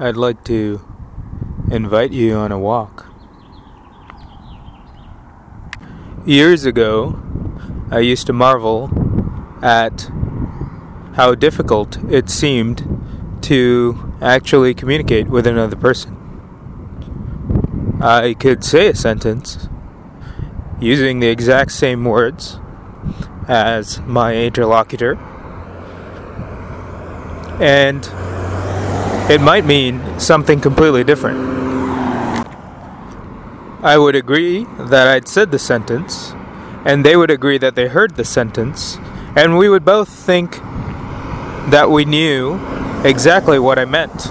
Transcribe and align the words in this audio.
I'd 0.00 0.16
like 0.16 0.44
to 0.44 0.80
invite 1.72 2.12
you 2.12 2.34
on 2.34 2.52
a 2.52 2.58
walk. 2.58 3.06
Years 6.24 6.64
ago, 6.64 7.20
I 7.90 7.98
used 7.98 8.28
to 8.28 8.32
marvel 8.32 8.90
at 9.60 10.08
how 11.14 11.34
difficult 11.34 11.98
it 12.08 12.30
seemed 12.30 12.86
to 13.42 14.14
actually 14.22 14.72
communicate 14.72 15.26
with 15.26 15.48
another 15.48 15.74
person. 15.74 16.14
I 18.00 18.34
could 18.34 18.62
say 18.62 18.86
a 18.86 18.94
sentence 18.94 19.68
using 20.80 21.18
the 21.18 21.26
exact 21.26 21.72
same 21.72 22.04
words 22.04 22.60
as 23.48 24.00
my 24.02 24.36
interlocutor, 24.36 25.16
and 27.60 28.08
it 29.30 29.40
might 29.42 29.66
mean 29.66 30.18
something 30.18 30.58
completely 30.60 31.04
different. 31.04 31.38
I 33.82 33.96
would 33.98 34.16
agree 34.16 34.64
that 34.78 35.06
I'd 35.06 35.28
said 35.28 35.50
the 35.50 35.58
sentence, 35.58 36.32
and 36.84 37.04
they 37.04 37.14
would 37.16 37.30
agree 37.30 37.58
that 37.58 37.74
they 37.74 37.88
heard 37.88 38.16
the 38.16 38.24
sentence, 38.24 38.98
and 39.36 39.58
we 39.58 39.68
would 39.68 39.84
both 39.84 40.08
think 40.08 40.60
that 41.70 41.90
we 41.90 42.04
knew 42.04 42.58
exactly 43.04 43.58
what 43.58 43.78
I 43.78 43.84
meant. 43.84 44.28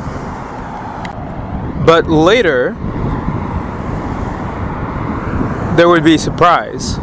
But 1.85 2.07
later, 2.07 2.75
there 5.77 5.88
would 5.88 6.03
be 6.03 6.17
surprise. 6.17 6.97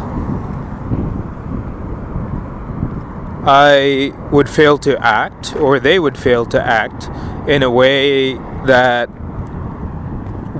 I 3.47 4.11
would 4.31 4.49
fail 4.49 4.77
to 4.79 4.97
act, 5.03 5.55
or 5.55 5.79
they 5.79 5.97
would 5.97 6.17
fail 6.17 6.45
to 6.47 6.61
act 6.61 7.09
in 7.47 7.63
a 7.63 7.69
way 7.69 8.33
that 8.65 9.09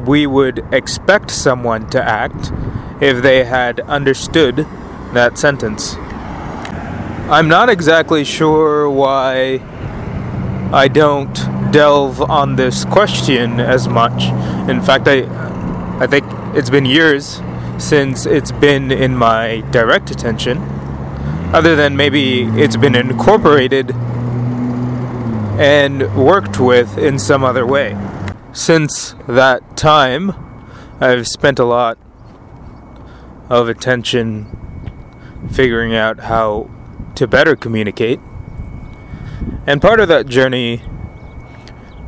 we 0.05 0.28
would 0.28 0.64
expect 0.72 1.31
someone 1.31 1.89
to 1.89 2.03
act 2.03 2.52
if 3.02 3.22
they 3.22 3.44
had 3.44 3.80
understood 3.81 4.67
that 5.13 5.38
sentence. 5.38 5.95
I'm 7.28 7.47
not 7.47 7.69
exactly 7.69 8.23
sure 8.23 8.89
why 8.89 9.61
I 10.72 10.88
don't 10.88 11.33
delve 11.72 12.22
on 12.22 12.56
this 12.56 12.86
question 12.86 13.59
as 13.59 13.88
much. 13.88 14.25
In 14.69 14.81
fact, 14.81 15.08
I 15.08 15.23
I 16.00 16.08
think 16.08 16.25
it's 16.56 16.69
been 16.69 16.86
years 16.86 17.41
since 17.78 18.25
it's 18.25 18.52
been 18.52 18.91
in 18.91 19.16
my 19.16 19.61
direct 19.72 20.11
attention. 20.11 20.58
Other 21.53 21.75
than 21.75 21.95
maybe 21.95 22.44
it's 22.44 22.75
been 22.75 22.95
incorporated 22.95 23.95
and 25.59 26.15
worked 26.15 26.59
with 26.59 26.97
in 26.97 27.19
some 27.19 27.43
other 27.43 27.65
way 27.65 27.97
since 28.55 29.15
that 29.27 29.75
time, 29.75 30.31
I've 31.01 31.27
spent 31.27 31.59
a 31.59 31.65
lot 31.65 31.97
of 33.49 33.67
attention 33.67 34.47
figuring 35.51 35.93
out 35.93 36.21
how 36.21 36.69
to 37.15 37.27
better 37.27 37.57
communicate. 37.57 38.19
And 39.67 39.81
part 39.81 39.99
of 39.99 40.07
that 40.07 40.27
journey 40.27 40.83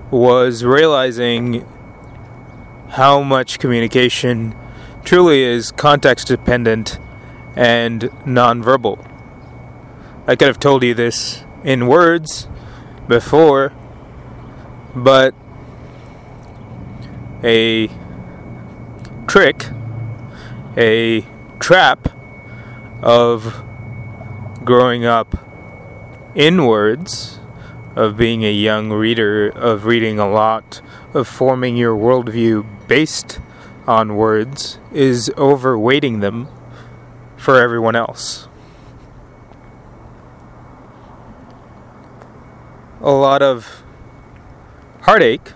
was 0.09 0.63
realizing 0.63 1.67
how 2.91 3.21
much 3.21 3.59
communication 3.59 4.55
truly 5.03 5.43
is 5.43 5.73
context 5.73 6.27
dependent 6.27 6.97
and 7.57 8.03
nonverbal. 8.25 9.05
I 10.25 10.37
could 10.37 10.47
have 10.47 10.59
told 10.59 10.83
you 10.83 10.93
this 10.93 11.43
in 11.65 11.87
words 11.87 12.47
before, 13.07 13.73
but 14.95 15.33
a 17.43 17.89
trick, 19.27 19.67
a 20.75 21.25
trap 21.59 22.09
of 23.01 23.63
growing 24.63 25.05
up 25.05 25.37
inwards, 26.35 27.39
of 27.95 28.17
being 28.17 28.43
a 28.43 28.51
young 28.51 28.91
reader, 28.91 29.49
of 29.49 29.85
reading 29.85 30.19
a 30.19 30.29
lot, 30.29 30.81
of 31.13 31.27
forming 31.27 31.75
your 31.75 31.95
worldview 31.97 32.65
based 32.87 33.39
on 33.87 34.15
words, 34.15 34.79
is 34.91 35.29
overweighting 35.35 36.21
them 36.21 36.47
for 37.37 37.59
everyone 37.59 37.95
else. 37.95 38.46
A 43.01 43.11
lot 43.11 43.41
of 43.41 43.83
heartache 45.01 45.53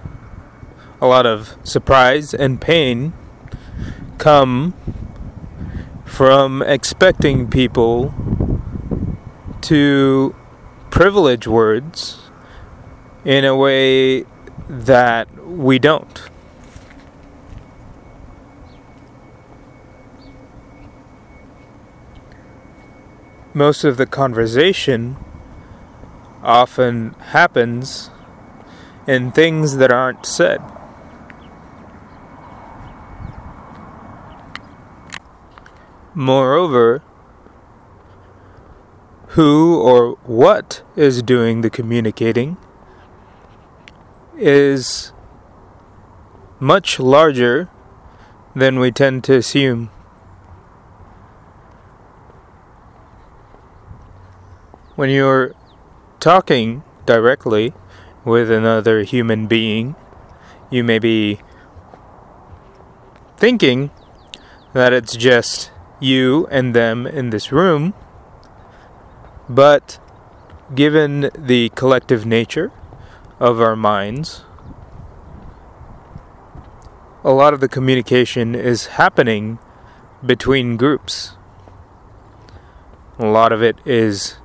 a 1.01 1.07
lot 1.07 1.25
of 1.25 1.57
surprise 1.63 2.31
and 2.31 2.61
pain 2.61 3.11
come 4.19 4.75
from 6.05 6.61
expecting 6.61 7.49
people 7.49 8.13
to 9.61 10.35
privilege 10.91 11.47
words 11.47 12.29
in 13.25 13.43
a 13.43 13.55
way 13.55 14.25
that 14.69 15.27
we 15.47 15.79
don't. 15.79 16.29
Most 23.55 23.83
of 23.83 23.97
the 23.97 24.05
conversation 24.05 25.17
often 26.43 27.11
happens 27.19 28.09
in 29.07 29.31
things 29.31 29.77
that 29.77 29.91
aren't 29.91 30.25
said. 30.25 30.61
Moreover, 36.13 37.01
who 39.29 39.81
or 39.81 40.17
what 40.23 40.83
is 40.95 41.23
doing 41.23 41.61
the 41.61 41.69
communicating 41.69 42.57
is 44.35 45.13
much 46.59 46.99
larger 46.99 47.69
than 48.55 48.79
we 48.79 48.91
tend 48.91 49.23
to 49.23 49.35
assume. 49.35 49.89
When 54.95 55.09
you're 55.09 55.55
talking 56.21 56.83
directly 57.05 57.73
with 58.23 58.49
another 58.49 59.01
human 59.01 59.47
being, 59.47 59.95
you 60.69 60.83
may 60.83 60.99
be 60.99 61.39
thinking 63.37 63.89
that 64.73 64.93
it's 64.93 65.15
just 65.17 65.71
you 65.99 66.47
and 66.51 66.75
them 66.75 67.07
in 67.07 67.31
this 67.31 67.51
room, 67.51 67.93
but 69.49 69.99
given 70.73 71.31
the 71.35 71.69
collective 71.75 72.25
nature 72.25 72.71
of 73.39 73.59
our 73.59 73.75
minds, 73.75 74.43
a 77.23 77.31
lot 77.31 77.53
of 77.53 77.59
the 77.59 77.67
communication 77.67 78.53
is 78.53 78.85
happening 78.97 79.57
between 80.23 80.77
groups. 80.77 81.35
A 83.17 83.25
lot 83.25 83.51
of 83.51 83.61
it 83.63 83.77
is 83.85 84.37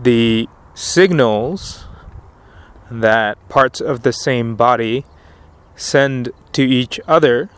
the 0.00 0.48
signals 0.74 1.86
that 2.90 3.36
parts 3.48 3.80
of 3.80 4.02
the 4.02 4.12
same 4.12 4.56
body 4.56 5.04
send 5.76 6.30
to 6.52 6.62
each 6.62 7.00
other 7.06 7.50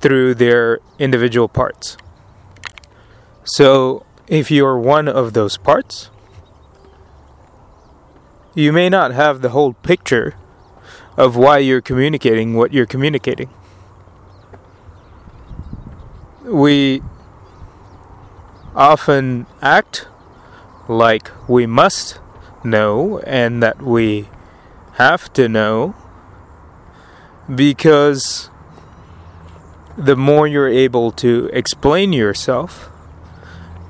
through 0.00 0.34
their 0.34 0.80
individual 0.98 1.48
parts. 1.48 1.96
So, 3.44 4.04
if 4.28 4.50
you're 4.50 4.78
one 4.78 5.08
of 5.08 5.32
those 5.32 5.56
parts, 5.56 6.10
you 8.54 8.72
may 8.72 8.88
not 8.88 9.12
have 9.12 9.40
the 9.40 9.50
whole 9.50 9.72
picture 9.72 10.34
of 11.16 11.36
why 11.36 11.58
you're 11.58 11.80
communicating 11.80 12.54
what 12.54 12.72
you're 12.72 12.86
communicating. 12.86 13.50
We 16.44 17.02
often 18.74 19.46
act 19.60 20.06
like 20.92 21.30
we 21.48 21.66
must 21.66 22.18
know 22.64 23.18
and 23.20 23.62
that 23.62 23.82
we 23.82 24.28
have 24.94 25.32
to 25.32 25.48
know 25.48 25.94
because 27.52 28.50
the 29.96 30.16
more 30.16 30.46
you're 30.46 30.68
able 30.68 31.10
to 31.10 31.50
explain 31.52 32.12
yourself, 32.12 32.90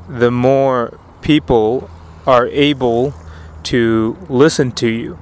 the 0.08 0.30
more 0.30 0.98
people 1.20 1.88
are 2.26 2.46
able 2.48 3.14
to 3.64 4.16
listen 4.28 4.72
to 4.72 4.88
you. 4.88 5.18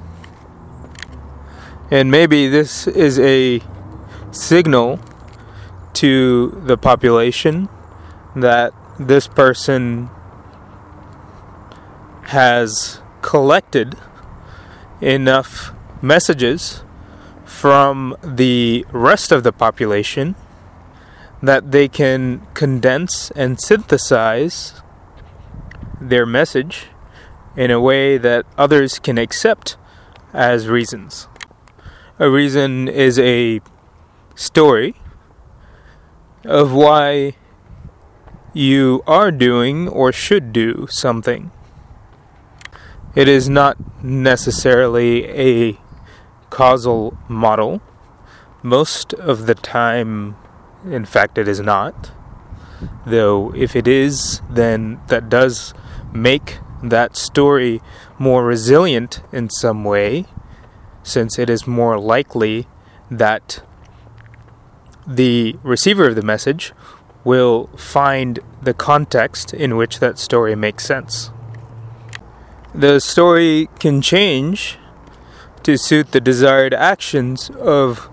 And 1.91 2.11
maybe 2.11 2.49
this 2.49 2.87
is 2.87 3.19
a 3.19 3.61
signal 4.31 5.00
to 5.94 6.62
the 6.65 6.79
population 6.79 7.69
that 8.37 8.73
this 8.99 9.27
person 9.27 10.09
has 12.31 13.00
collected 13.23 13.97
enough 15.00 15.73
messages 16.00 16.85
from 17.44 18.17
the 18.23 18.87
rest 18.93 19.32
of 19.32 19.43
the 19.43 19.53
population 19.53 20.37
that 21.43 21.73
they 21.73 21.88
can 21.88 22.47
condense 22.55 23.32
and 23.32 23.61
synthesize 23.61 24.81
their 26.00 26.25
message 26.25 26.87
in 27.56 27.69
a 27.73 27.81
way 27.81 28.17
that 28.17 28.47
others 28.56 29.00
can 29.00 29.19
accept 29.19 29.77
as 30.32 30.69
reasons. 30.69 31.27
A 32.21 32.31
reason 32.31 32.87
is 32.87 33.19
a 33.19 33.61
story 34.37 34.94
of 36.44 36.73
why 36.73 37.35
you 38.55 39.03
are 39.09 39.32
doing 39.32 39.88
or 39.88 40.12
should 40.12 40.53
do 40.53 40.87
something. 40.91 41.50
It 43.12 43.26
is 43.26 43.48
not 43.48 43.76
necessarily 44.04 45.26
a 45.26 45.78
causal 46.50 47.18
model. 47.28 47.82
Most 48.62 49.14
of 49.14 49.46
the 49.46 49.56
time, 49.56 50.36
in 50.84 51.04
fact, 51.04 51.36
it 51.36 51.48
is 51.48 51.58
not. 51.58 52.12
Though, 53.04 53.52
if 53.56 53.74
it 53.74 53.88
is, 53.88 54.42
then 54.48 55.00
that 55.08 55.28
does 55.28 55.74
make 56.12 56.58
that 56.84 57.16
story 57.16 57.82
more 58.16 58.44
resilient 58.44 59.22
in 59.32 59.50
some 59.50 59.82
way, 59.82 60.26
since 61.02 61.36
it 61.36 61.50
is 61.50 61.66
more 61.66 61.98
likely 61.98 62.68
that 63.10 63.62
the 65.04 65.56
receiver 65.64 66.06
of 66.06 66.14
the 66.14 66.22
message 66.22 66.72
will 67.24 67.66
find 67.76 68.38
the 68.62 68.72
context 68.72 69.52
in 69.52 69.76
which 69.76 69.98
that 69.98 70.16
story 70.16 70.54
makes 70.54 70.84
sense. 70.84 71.32
The 72.75 73.00
story 73.00 73.69
can 73.81 74.00
change 74.00 74.78
to 75.64 75.76
suit 75.76 76.12
the 76.12 76.20
desired 76.20 76.72
actions 76.72 77.50
of 77.50 78.08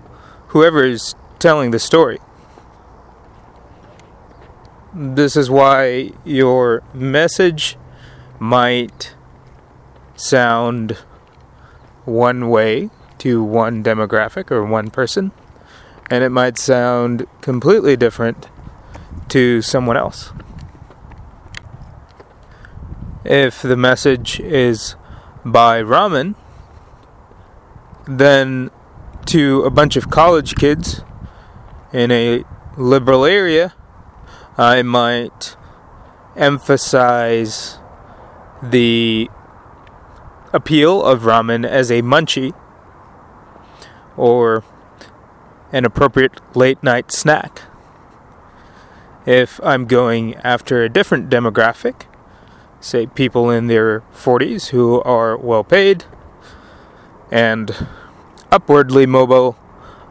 whoever 0.48 0.84
is 0.84 1.14
telling 1.38 1.70
the 1.70 1.78
story. 1.78 2.18
This 4.92 5.36
is 5.36 5.48
why 5.48 6.10
your 6.24 6.82
message 6.92 7.76
might 8.40 9.14
sound 10.16 10.98
one 12.04 12.48
way 12.48 12.90
to 13.18 13.44
one 13.44 13.84
demographic 13.84 14.50
or 14.50 14.64
one 14.64 14.90
person, 14.90 15.30
and 16.10 16.24
it 16.24 16.30
might 16.30 16.58
sound 16.58 17.26
completely 17.42 17.96
different 17.96 18.48
to 19.28 19.62
someone 19.62 19.96
else. 19.96 20.32
If 23.28 23.60
the 23.60 23.76
message 23.76 24.40
is 24.40 24.96
buy 25.44 25.82
ramen, 25.82 26.34
then 28.06 28.70
to 29.26 29.64
a 29.64 29.70
bunch 29.70 29.96
of 29.96 30.08
college 30.08 30.54
kids 30.54 31.02
in 31.92 32.10
a 32.10 32.44
liberal 32.78 33.26
area, 33.26 33.74
I 34.56 34.80
might 34.80 35.58
emphasize 36.36 37.78
the 38.62 39.28
appeal 40.54 41.04
of 41.04 41.24
ramen 41.24 41.66
as 41.68 41.90
a 41.90 42.00
munchie 42.00 42.54
or 44.16 44.64
an 45.70 45.84
appropriate 45.84 46.40
late 46.56 46.82
night 46.82 47.12
snack. 47.12 47.64
If 49.26 49.60
I'm 49.62 49.84
going 49.84 50.36
after 50.36 50.82
a 50.82 50.88
different 50.88 51.28
demographic, 51.28 52.06
say 52.80 53.06
people 53.06 53.50
in 53.50 53.66
their 53.66 54.00
40s 54.14 54.68
who 54.68 55.00
are 55.02 55.36
well 55.36 55.64
paid 55.64 56.04
and 57.30 57.86
upwardly 58.50 59.06
mobile, 59.06 59.58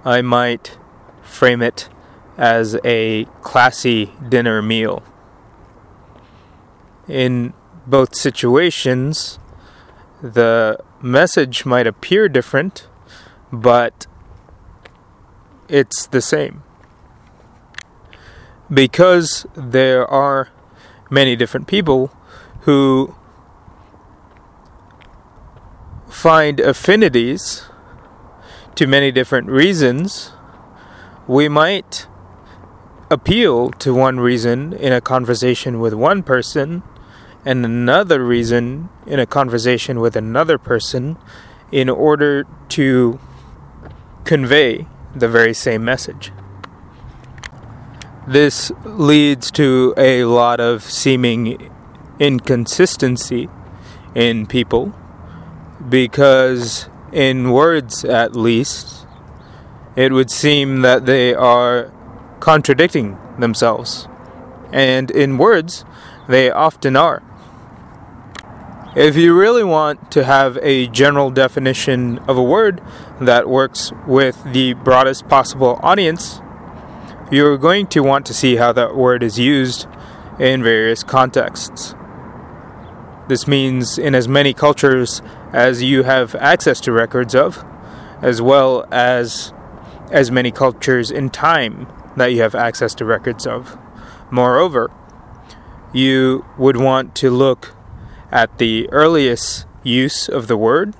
I 0.05 0.21
might 0.21 0.77
frame 1.23 1.61
it 1.61 1.89
as 2.37 2.77
a 2.83 3.25
classy 3.41 4.13
dinner 4.29 4.61
meal. 4.61 5.03
In 7.07 7.53
both 7.85 8.15
situations, 8.15 9.39
the 10.21 10.77
message 11.01 11.65
might 11.65 11.87
appear 11.87 12.27
different, 12.27 12.87
but 13.51 14.07
it's 15.67 16.05
the 16.07 16.21
same. 16.21 16.63
Because 18.71 19.45
there 19.55 20.05
are 20.05 20.49
many 21.09 21.35
different 21.35 21.67
people 21.67 22.11
who 22.67 23.15
find 26.09 26.59
affinities 26.59 27.63
to 28.75 28.85
many 28.85 29.09
different 29.09 29.47
reasons, 29.47 30.33
we 31.27 31.47
might 31.47 32.07
appeal 33.09 33.69
to 33.69 33.93
one 33.93 34.19
reason 34.19 34.73
in 34.73 34.91
a 34.91 34.99
conversation 34.99 35.79
with 35.79 35.93
one 35.93 36.21
person 36.21 36.83
and 37.45 37.63
another 37.63 38.21
reason 38.21 38.89
in 39.05 39.17
a 39.17 39.25
conversation 39.25 40.01
with 40.01 40.17
another 40.17 40.57
person 40.57 41.15
in 41.71 41.87
order 41.87 42.45
to 42.67 43.17
convey 44.25 44.85
the 45.15 45.29
very 45.29 45.53
same 45.53 45.85
message. 45.85 46.33
This 48.27 48.73
leads 48.83 49.51
to 49.51 49.93
a 49.95 50.25
lot 50.25 50.59
of 50.59 50.83
seeming 50.83 51.71
inconsistency 52.19 53.49
in 54.15 54.45
people 54.47 54.93
because, 55.89 56.89
in 57.11 57.51
words 57.51 58.03
at 58.03 58.35
least, 58.35 59.05
it 59.95 60.11
would 60.11 60.29
seem 60.29 60.81
that 60.81 61.05
they 61.05 61.33
are 61.33 61.91
contradicting 62.39 63.17
themselves. 63.39 64.07
And 64.71 65.09
in 65.11 65.37
words, 65.37 65.85
they 66.27 66.51
often 66.51 66.95
are. 66.95 67.23
If 68.95 69.15
you 69.15 69.37
really 69.37 69.63
want 69.63 70.11
to 70.11 70.23
have 70.23 70.57
a 70.61 70.87
general 70.87 71.29
definition 71.29 72.17
of 72.27 72.37
a 72.37 72.43
word 72.43 72.81
that 73.21 73.47
works 73.47 73.91
with 74.07 74.43
the 74.53 74.73
broadest 74.73 75.27
possible 75.27 75.79
audience, 75.83 76.41
you're 77.31 77.57
going 77.57 77.87
to 77.87 78.01
want 78.01 78.25
to 78.25 78.33
see 78.33 78.55
how 78.55 78.71
that 78.73 78.95
word 78.95 79.21
is 79.21 79.37
used 79.37 79.85
in 80.39 80.63
various 80.63 81.03
contexts. 81.03 81.93
This 83.27 83.47
means 83.47 83.97
in 83.97 84.15
as 84.15 84.27
many 84.27 84.53
cultures 84.53 85.21
as 85.51 85.83
you 85.83 86.03
have 86.03 86.33
access 86.35 86.79
to 86.81 86.91
records 86.91 87.35
of, 87.35 87.63
as 88.21 88.41
well 88.41 88.87
as 88.91 89.53
as 90.11 90.31
many 90.31 90.51
cultures 90.51 91.11
in 91.11 91.29
time 91.29 91.87
that 92.15 92.27
you 92.27 92.41
have 92.41 92.55
access 92.55 92.95
to 92.95 93.05
records 93.05 93.45
of. 93.45 93.77
Moreover, 94.31 94.91
you 95.93 96.45
would 96.57 96.77
want 96.77 97.15
to 97.15 97.29
look 97.29 97.73
at 98.31 98.57
the 98.57 98.89
earliest 98.91 99.65
use 99.83 100.27
of 100.27 100.47
the 100.47 100.57
word 100.57 100.93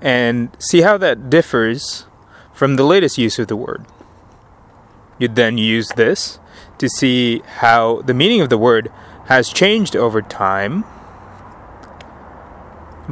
and 0.00 0.54
see 0.58 0.80
how 0.80 0.98
that 0.98 1.30
differs 1.30 2.06
from 2.52 2.76
the 2.76 2.84
latest 2.84 3.18
use 3.18 3.38
of 3.38 3.48
the 3.48 3.56
word. 3.56 3.84
You'd 5.18 5.36
then 5.36 5.58
use 5.58 5.88
this 5.90 6.38
to 6.78 6.88
see 6.88 7.40
how 7.60 8.02
the 8.02 8.14
meaning 8.14 8.40
of 8.40 8.48
the 8.50 8.58
word 8.58 8.90
has 9.26 9.52
changed 9.52 9.94
over 9.94 10.20
time, 10.20 10.84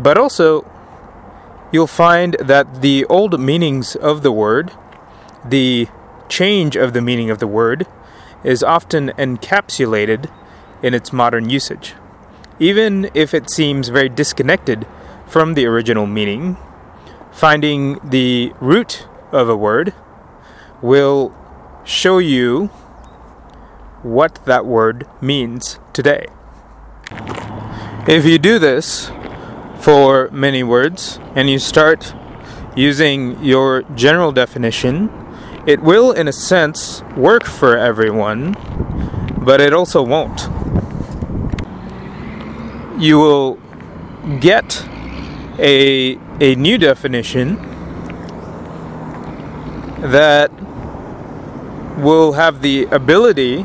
but 0.03 0.19
also 0.19 0.65
you'll 1.73 1.87
find 1.87 2.35
that 2.41 2.83
the 2.83 3.05
old 3.07 3.39
meanings 3.39 3.97
of 3.97 4.23
the 4.23 4.33
word, 4.33 4.73
the 5.45 5.89
change 6.29 6.77
of 6.77 6.93
the 6.93 7.01
meaning 7.01 7.31
of 7.31 7.39
the 7.39 7.47
word, 7.47 7.87
is 8.43 8.63
often 8.63 9.11
encapsulated 9.19 10.31
in 10.83 10.95
its 10.95 11.13
modern 11.13 11.49
usage 11.51 11.95
even 12.61 13.11
if 13.15 13.33
it 13.33 13.51
seems 13.51 13.89
very 13.89 14.09
disconnected 14.09 14.87
from 15.27 15.55
the 15.55 15.65
original 15.67 16.07
meaning, 16.07 16.59
finding 17.33 17.99
the 18.09 18.53
root 18.61 19.09
of 19.33 19.49
a 19.49 19.57
word 19.57 19.95
will 20.83 21.35
show 21.85 22.19
you 22.19 22.67
what 24.03 24.45
that 24.45 24.67
word 24.67 25.07
means 25.21 25.81
today. 25.95 26.27
If 28.07 28.25
you 28.27 28.39
do 28.39 28.59
this 28.59 29.11
for 29.81 30.31
many 30.31 30.63
words 30.63 31.19
and 31.35 31.49
you 31.51 31.59
start 31.59 32.15
using 32.77 33.43
your 33.43 33.83
general 33.95 34.33
definition, 34.33 35.11
it 35.67 35.81
will, 35.83 36.13
in 36.13 36.29
a 36.29 36.33
sense, 36.33 37.03
work 37.17 37.45
for 37.45 37.77
everyone, 37.77 38.57
but 39.45 39.61
it 39.61 39.73
also 39.73 40.03
won't 40.03 40.49
you 43.01 43.19
will 43.19 43.59
get 44.41 44.87
a, 45.59 46.19
a 46.39 46.55
new 46.55 46.77
definition 46.77 47.57
that 50.03 50.51
will 51.97 52.33
have 52.33 52.61
the 52.61 52.85
ability 52.87 53.65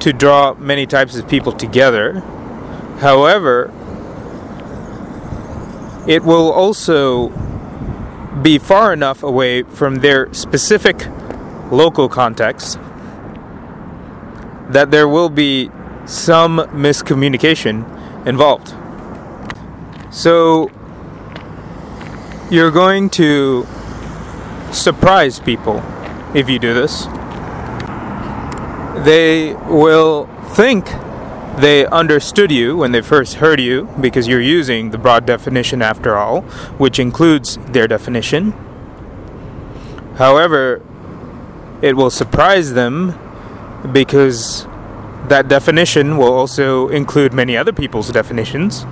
to 0.00 0.12
draw 0.12 0.54
many 0.54 0.86
types 0.86 1.16
of 1.16 1.26
people 1.26 1.52
together. 1.52 2.20
However, 3.00 3.72
it 6.06 6.22
will 6.22 6.52
also 6.52 7.28
be 8.42 8.58
far 8.58 8.92
enough 8.92 9.22
away 9.22 9.62
from 9.62 9.96
their 9.96 10.32
specific 10.32 11.08
local 11.70 12.08
context 12.08 12.78
that 14.68 14.90
there 14.90 15.08
will 15.08 15.28
be 15.28 15.70
some 16.04 16.58
miscommunication 16.58 17.84
involved. 18.26 18.74
So, 20.12 20.70
you're 22.50 22.70
going 22.70 23.10
to 23.10 23.66
surprise 24.72 25.40
people 25.40 25.82
if 26.34 26.48
you 26.48 26.58
do 26.58 26.74
this. 26.74 27.06
They 29.04 29.54
will 29.68 30.26
think 30.54 30.86
they 31.58 31.86
understood 31.86 32.50
you 32.50 32.76
when 32.76 32.92
they 32.92 33.00
first 33.00 33.34
heard 33.34 33.60
you 33.60 33.88
because 34.00 34.28
you're 34.28 34.40
using 34.40 34.90
the 34.90 34.98
broad 34.98 35.24
definition 35.24 35.80
after 35.80 36.16
all, 36.16 36.42
which 36.78 36.98
includes 36.98 37.56
their 37.68 37.88
definition. 37.88 38.52
However, 40.16 40.82
it 41.82 41.96
will 41.96 42.10
surprise 42.10 42.74
them 42.74 43.18
because 43.92 44.66
that 45.28 45.48
definition 45.48 46.16
will 46.16 46.32
also 46.32 46.88
include 46.88 47.32
many 47.32 47.56
other 47.56 47.72
people's 47.72 48.10
definitions, 48.10 48.86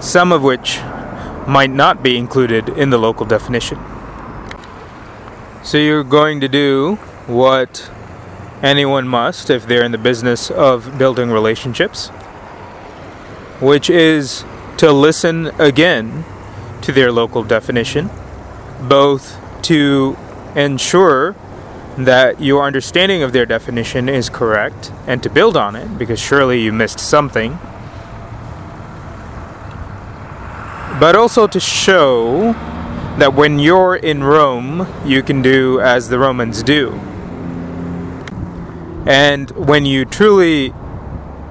some 0.00 0.32
of 0.32 0.42
which 0.42 0.80
might 1.46 1.70
not 1.70 2.02
be 2.02 2.16
included 2.16 2.68
in 2.70 2.90
the 2.90 2.98
local 2.98 3.26
definition. 3.26 3.78
So 5.62 5.78
you're 5.78 6.04
going 6.04 6.40
to 6.40 6.48
do 6.48 6.96
what 7.26 7.90
anyone 8.64 9.06
must 9.06 9.50
if 9.50 9.66
they're 9.66 9.84
in 9.84 9.92
the 9.92 9.98
business 9.98 10.50
of 10.50 10.96
building 10.96 11.30
relationships, 11.30 12.08
which 13.60 13.90
is 13.90 14.42
to 14.78 14.90
listen 14.90 15.46
again 15.60 16.24
to 16.80 16.90
their 16.90 17.12
local 17.12 17.44
definition, 17.44 18.08
both 18.80 19.38
to 19.62 20.16
ensure 20.56 21.36
that 21.98 22.40
your 22.40 22.64
understanding 22.64 23.22
of 23.22 23.32
their 23.32 23.44
definition 23.44 24.08
is 24.08 24.30
correct 24.30 24.90
and 25.06 25.22
to 25.22 25.28
build 25.28 25.56
on 25.56 25.76
it, 25.76 25.98
because 25.98 26.18
surely 26.18 26.62
you 26.62 26.72
missed 26.72 26.98
something, 26.98 27.58
but 30.98 31.14
also 31.14 31.46
to 31.46 31.60
show 31.60 32.52
that 33.18 33.34
when 33.34 33.58
you're 33.58 33.94
in 33.94 34.24
Rome, 34.24 34.88
you 35.04 35.22
can 35.22 35.42
do 35.42 35.80
as 35.80 36.08
the 36.08 36.18
Romans 36.18 36.62
do 36.62 36.98
and 39.06 39.50
when 39.50 39.84
you 39.84 40.04
truly 40.04 40.72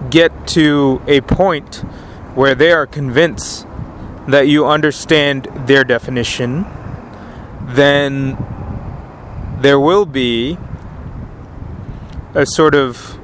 get 0.09 0.47
to 0.47 1.01
a 1.07 1.21
point 1.21 1.77
where 2.35 2.55
they 2.55 2.71
are 2.71 2.87
convinced 2.87 3.67
that 4.27 4.47
you 4.47 4.65
understand 4.65 5.47
their 5.67 5.83
definition, 5.83 6.65
then 7.61 8.37
there 9.61 9.79
will 9.79 10.05
be 10.05 10.57
a 12.33 12.45
sort 12.45 12.73
of 12.73 13.19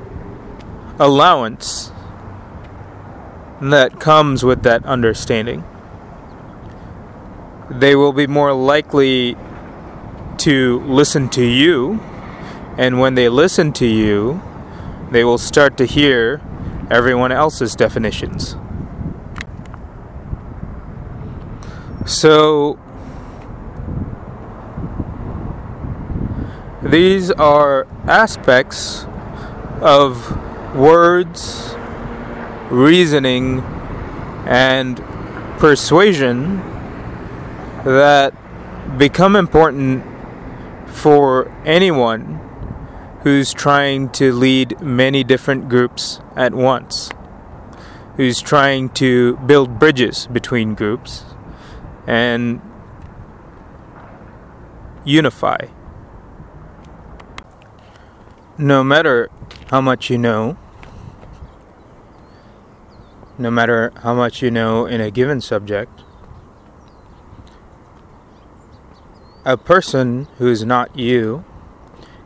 allowance 1.00 1.92
that 3.62 4.00
comes 4.00 4.44
with 4.44 4.64
that 4.64 4.86
understanding. 4.86 5.64
They 7.70 7.96
will 7.96 8.14
be 8.14 8.28
more 8.28 8.54
likely 8.54 9.36
to 10.40 10.80
listen 10.82 11.30
to 11.30 11.44
you 11.44 12.00
and 12.80 12.98
when 12.98 13.14
they 13.16 13.28
listen 13.28 13.74
to 13.74 13.86
you, 13.86 14.42
they 15.12 15.26
will 15.26 15.38
start 15.38 15.76
to 15.76 15.84
hear 15.84 16.40
everyone 16.90 17.30
else's 17.30 17.76
definitions. 17.76 18.56
So, 22.06 22.80
these 26.82 27.32
are 27.32 27.86
aspects 28.08 29.06
of 29.82 30.74
words, 30.74 31.76
reasoning, 32.70 33.60
and 34.48 35.04
persuasion 35.60 36.60
that 37.84 38.34
become 38.98 39.36
important 39.36 40.06
for 40.88 41.52
anyone 41.66 42.49
who's 43.24 43.54
trying 43.54 44.10
to 44.10 44.32
lead 44.32 44.80
many 44.80 45.24
different 45.24 45.68
groups 45.68 46.22
at 46.36 46.54
once, 46.54 47.10
who's 48.16 48.42
trying 48.42 48.90
to 48.90 49.36
build 49.38 49.78
bridges 49.78 50.28
between 50.28 50.74
groups 50.74 51.26
and 52.08 52.62
unify. 55.04 55.58
No 58.58 58.84
matter 58.84 59.30
how 59.68 59.82
much 59.82 60.10
you 60.10 60.18
know, 60.18 60.58
no 63.38 63.52
matter 63.52 63.92
how 64.04 64.14
much 64.14 64.42
you 64.42 64.52
know 64.52 64.86
in 64.86 65.02
a 65.02 65.12
given 65.12 65.42
subject, 65.42 66.04
a 69.46 69.58
person 69.58 70.28
who's 70.38 70.66
not 70.66 70.98
you 70.98 71.44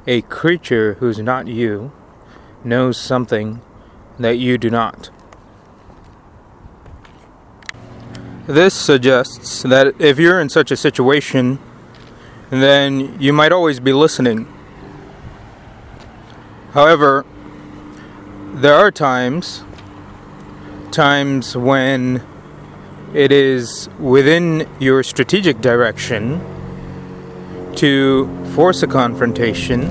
a 0.05 0.21
creature 0.23 0.95
who's 0.95 1.19
not 1.19 1.47
you 1.47 1.91
knows 2.63 2.97
something 2.97 3.61
that 4.19 4.37
you 4.37 4.57
do 4.57 4.69
not. 4.69 5.09
This 8.45 8.73
suggests 8.73 9.63
that 9.63 9.99
if 9.99 10.19
you're 10.19 10.39
in 10.39 10.49
such 10.49 10.71
a 10.71 10.75
situation, 10.75 11.59
then 12.49 13.19
you 13.19 13.31
might 13.31 13.51
always 13.51 13.79
be 13.79 13.93
listening. 13.93 14.51
However, 16.73 17.25
there 18.53 18.75
are 18.75 18.91
times 18.91 19.63
times 20.91 21.57
when 21.57 22.23
it 23.15 23.31
is 23.31 23.89
within 23.99 24.67
your 24.79 25.01
strategic 25.01 25.59
direction 25.59 26.39
to 27.75 28.42
force 28.53 28.83
a 28.83 28.87
confrontation 28.87 29.81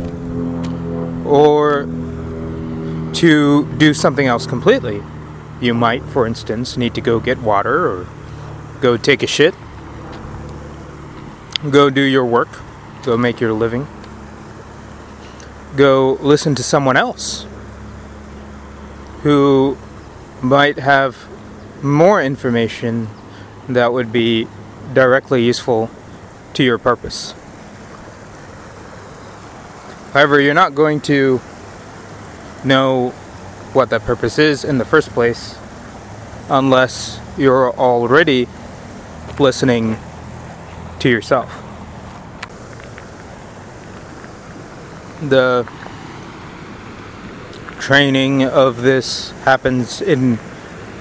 or 1.27 1.85
to 3.13 3.67
do 3.77 3.93
something 3.93 4.27
else 4.27 4.47
completely. 4.47 5.03
You 5.61 5.75
might, 5.75 6.03
for 6.05 6.27
instance, 6.27 6.77
need 6.77 6.95
to 6.95 7.01
go 7.01 7.21
get 7.21 7.39
water 7.39 7.87
or 7.89 8.07
go 8.81 8.97
take 8.97 9.23
a 9.23 9.27
shit, 9.27 9.55
go 11.71 11.91
do 11.91 12.01
your 12.01 12.25
work, 12.25 12.61
go 13.05 13.17
make 13.17 13.41
your 13.41 13.53
living, 13.53 13.87
go 15.77 16.19
listen 16.21 16.55
to 16.55 16.63
someone 16.63 16.97
else 16.97 17.47
who 19.23 19.77
might 20.43 20.79
have 20.79 21.17
more 21.83 22.23
information 22.23 23.09
that 23.69 23.93
would 23.93 24.13
be 24.13 24.47
directly 24.93 25.45
useful 25.45 25.91
to 26.55 26.63
your 26.63 26.79
purpose. 26.79 27.35
However, 30.13 30.41
you're 30.41 30.53
not 30.53 30.75
going 30.75 31.01
to 31.03 31.41
know 32.65 33.11
what 33.73 33.89
that 33.91 34.03
purpose 34.03 34.39
is 34.39 34.63
in 34.63 34.77
the 34.77 34.85
first 34.85 35.11
place 35.11 35.59
unless 36.51 37.19
you're 37.39 37.71
already 37.73 38.47
listening 39.39 39.97
to 40.99 41.09
yourself. 41.09 41.51
The 45.23 45.67
training 47.79 48.45
of 48.45 48.83
this 48.83 49.31
happens 49.45 50.03
in 50.03 50.37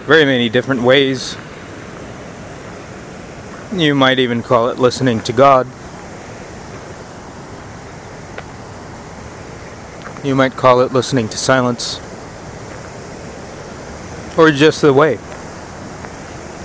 very 0.06 0.24
many 0.24 0.48
different 0.48 0.84
ways. 0.84 1.36
You 3.74 3.94
might 3.94 4.20
even 4.20 4.42
call 4.42 4.70
it 4.70 4.80
listening 4.80 5.20
to 5.22 5.34
God. 5.34 5.68
You 10.24 10.36
might 10.36 10.54
call 10.54 10.82
it 10.82 10.94
listening 10.94 11.30
to 11.30 11.38
silence. 11.38 12.00
Or 14.38 14.52
just 14.52 14.82
the 14.82 14.94
way. 14.94 15.18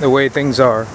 The 0.00 0.10
way 0.10 0.28
things 0.28 0.60
are. 0.60 0.86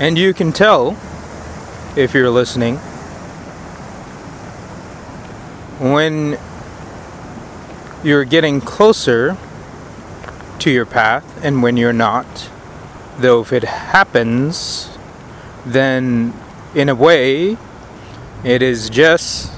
And 0.00 0.16
you 0.16 0.32
can 0.32 0.52
tell 0.52 0.96
if 1.96 2.14
you're 2.14 2.30
listening 2.30 2.76
when 5.78 6.38
you're 8.02 8.24
getting 8.24 8.60
closer 8.60 9.36
to 10.58 10.70
your 10.70 10.86
path 10.86 11.44
and 11.44 11.62
when 11.62 11.76
you're 11.76 11.92
not. 11.92 12.50
Though 13.18 13.42
if 13.42 13.52
it 13.52 13.64
happens, 13.64 14.96
then 15.64 16.32
in 16.76 16.88
a 16.88 16.94
way, 16.94 17.56
it 18.44 18.62
is 18.62 18.88
just 18.88 19.50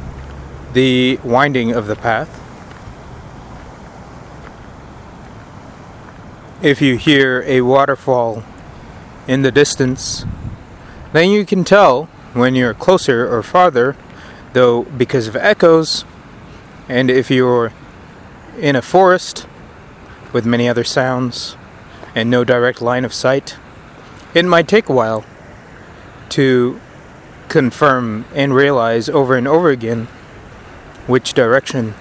the 0.73 1.19
winding 1.23 1.73
of 1.73 1.87
the 1.87 1.97
path. 1.97 2.39
if 6.61 6.83
you 6.83 6.97
hear 6.97 7.45
a 7.47 7.61
waterfall 7.61 8.43
in 9.29 9.43
the 9.43 9.53
distance, 9.53 10.25
then 11.13 11.31
you 11.31 11.47
can 11.47 11.63
tell 11.65 12.05
when 12.35 12.55
you're 12.55 12.75
closer 12.75 13.33
or 13.33 13.43
farther, 13.43 13.97
though 14.55 14.83
because 14.83 15.29
of 15.29 15.37
echoes, 15.37 16.05
and 16.89 17.11
if 17.11 17.31
you're 17.31 17.73
in 18.59 18.75
a 18.75 18.83
forest 18.83 19.47
with 20.33 20.45
many 20.45 20.69
other 20.69 20.85
sounds 20.85 21.57
and 22.15 22.29
no 22.29 22.43
direct 22.43 22.83
line 22.83 23.05
of 23.05 23.15
sight, 23.15 23.57
it 24.35 24.45
might 24.45 24.67
take 24.67 24.89
a 24.89 24.93
while 24.93 25.25
to 26.29 26.81
confirm 27.49 28.25
and 28.35 28.55
realize 28.55 29.09
over 29.09 29.37
and 29.37 29.49
over 29.49 29.71
again 29.71 30.07
which 31.07 31.33
direction 31.33 31.95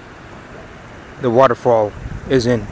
the 1.20 1.30
waterfall 1.30 1.92
is 2.28 2.46
in. 2.46 2.66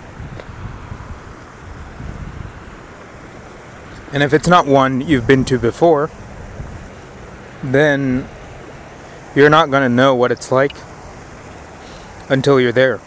And 4.12 4.23
if 4.23 4.33
it's 4.33 4.49
not 4.49 4.66
one 4.66 5.00
you've 5.00 5.26
been 5.26 5.45
to 5.47 5.59
before, 5.59 6.11
then 7.62 8.28
you're 9.35 9.50
not 9.50 9.71
going 9.71 9.83
to 9.83 9.88
know 9.88 10.14
what 10.14 10.30
it's 10.30 10.52
like 10.52 10.73
until 12.28 12.61
you're 12.61 12.73
there. 12.73 13.00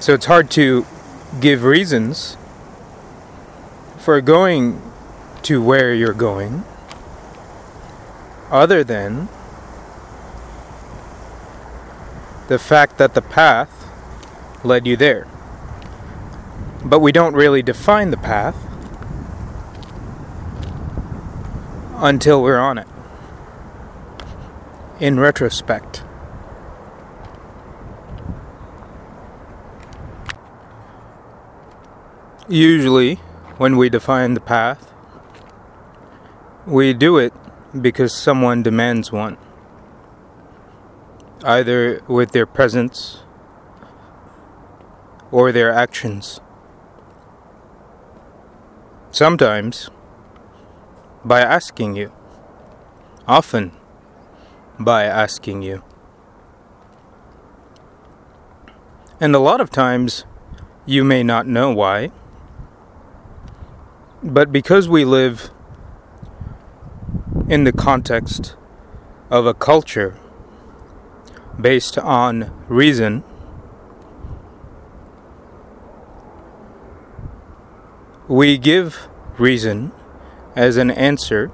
So 0.00 0.14
it's 0.14 0.26
hard 0.26 0.50
to 0.52 0.86
give 1.40 1.62
reasons 1.62 2.36
for 3.98 4.20
going 4.20 4.80
to 5.42 5.62
where 5.62 5.94
you're 5.94 6.14
going 6.14 6.64
other 8.52 8.84
than 8.84 9.28
the 12.48 12.58
fact 12.58 12.98
that 12.98 13.14
the 13.14 13.22
path 13.22 13.88
led 14.62 14.86
you 14.86 14.94
there. 14.94 15.26
But 16.84 16.98
we 16.98 17.12
don't 17.12 17.34
really 17.34 17.62
define 17.62 18.10
the 18.10 18.18
path 18.18 18.56
until 21.96 22.42
we're 22.42 22.58
on 22.58 22.76
it. 22.76 22.86
In 25.00 25.18
retrospect. 25.18 26.04
Usually, 32.48 33.14
when 33.56 33.78
we 33.78 33.88
define 33.88 34.34
the 34.34 34.40
path, 34.40 34.92
we 36.66 36.92
do 36.92 37.16
it 37.16 37.32
because 37.80 38.14
someone 38.14 38.62
demands 38.62 39.10
one, 39.10 39.36
either 41.44 42.02
with 42.06 42.32
their 42.32 42.46
presence 42.46 43.20
or 45.30 45.52
their 45.52 45.72
actions. 45.72 46.40
Sometimes, 49.10 49.90
by 51.24 51.40
asking 51.40 51.96
you, 51.96 52.12
often 53.26 53.72
by 54.78 55.04
asking 55.04 55.62
you. 55.62 55.82
And 59.20 59.34
a 59.34 59.38
lot 59.38 59.60
of 59.60 59.70
times, 59.70 60.24
you 60.84 61.04
may 61.04 61.22
not 61.22 61.46
know 61.46 61.72
why. 61.72 62.10
But 64.22 64.50
because 64.50 64.88
we 64.88 65.04
live 65.04 65.51
in 67.52 67.64
the 67.64 67.72
context 67.72 68.56
of 69.28 69.44
a 69.44 69.52
culture 69.52 70.18
based 71.60 71.98
on 71.98 72.50
reason, 72.66 73.22
we 78.26 78.56
give 78.56 79.06
reason 79.36 79.92
as 80.56 80.78
an 80.78 80.90
answer, 80.90 81.50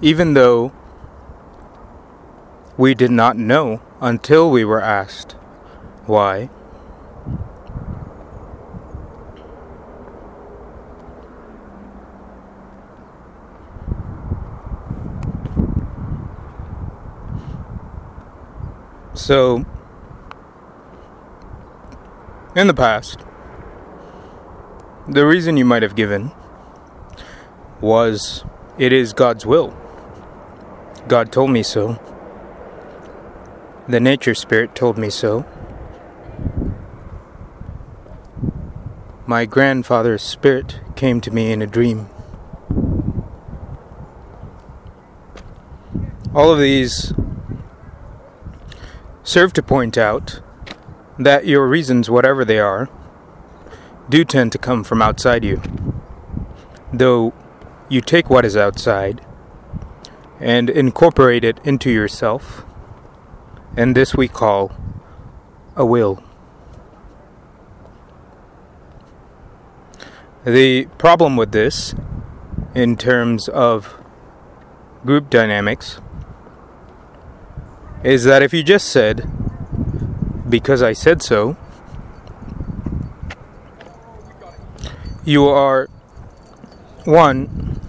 even 0.00 0.34
though 0.34 0.72
we 2.76 2.92
did 2.92 3.12
not 3.12 3.36
know 3.36 3.80
until 4.00 4.50
we 4.50 4.64
were 4.64 4.82
asked 4.82 5.36
why. 6.06 6.50
So, 19.26 19.64
in 22.54 22.68
the 22.68 22.74
past, 22.74 23.18
the 25.08 25.26
reason 25.26 25.56
you 25.56 25.64
might 25.64 25.82
have 25.82 25.96
given 25.96 26.30
was 27.80 28.44
it 28.78 28.92
is 28.92 29.12
God's 29.12 29.44
will. 29.44 29.76
God 31.08 31.32
told 31.32 31.50
me 31.50 31.64
so. 31.64 31.98
The 33.88 33.98
nature 33.98 34.32
spirit 34.32 34.76
told 34.76 34.96
me 34.96 35.10
so. 35.10 35.44
My 39.26 39.44
grandfather's 39.44 40.22
spirit 40.22 40.78
came 40.94 41.20
to 41.22 41.32
me 41.32 41.50
in 41.50 41.62
a 41.62 41.66
dream. 41.66 42.08
All 46.32 46.52
of 46.52 46.60
these 46.60 47.12
serve 49.26 49.52
to 49.52 49.60
point 49.60 49.98
out 49.98 50.40
that 51.18 51.46
your 51.46 51.66
reasons, 51.66 52.08
whatever 52.08 52.44
they 52.44 52.60
are, 52.60 52.88
do 54.08 54.24
tend 54.24 54.52
to 54.52 54.58
come 54.58 54.84
from 54.84 55.02
outside 55.02 55.44
you. 55.44 55.60
Though 56.92 57.34
you 57.88 58.00
take 58.00 58.30
what 58.30 58.44
is 58.44 58.56
outside 58.56 59.20
and 60.38 60.70
incorporate 60.70 61.42
it 61.42 61.58
into 61.64 61.90
yourself, 61.90 62.64
and 63.76 63.96
this 63.96 64.14
we 64.14 64.28
call 64.28 64.70
a 65.74 65.84
will. 65.84 66.22
The 70.44 70.84
problem 70.98 71.36
with 71.36 71.50
this, 71.50 71.96
in 72.76 72.96
terms 72.96 73.48
of 73.48 73.98
group 75.04 75.30
dynamics, 75.30 75.98
is 78.06 78.22
that 78.22 78.40
if 78.40 78.54
you 78.54 78.62
just 78.62 78.88
said, 78.88 79.28
because 80.48 80.80
I 80.80 80.92
said 80.92 81.22
so, 81.22 81.56
you 85.24 85.48
are, 85.48 85.88
one, 87.04 87.80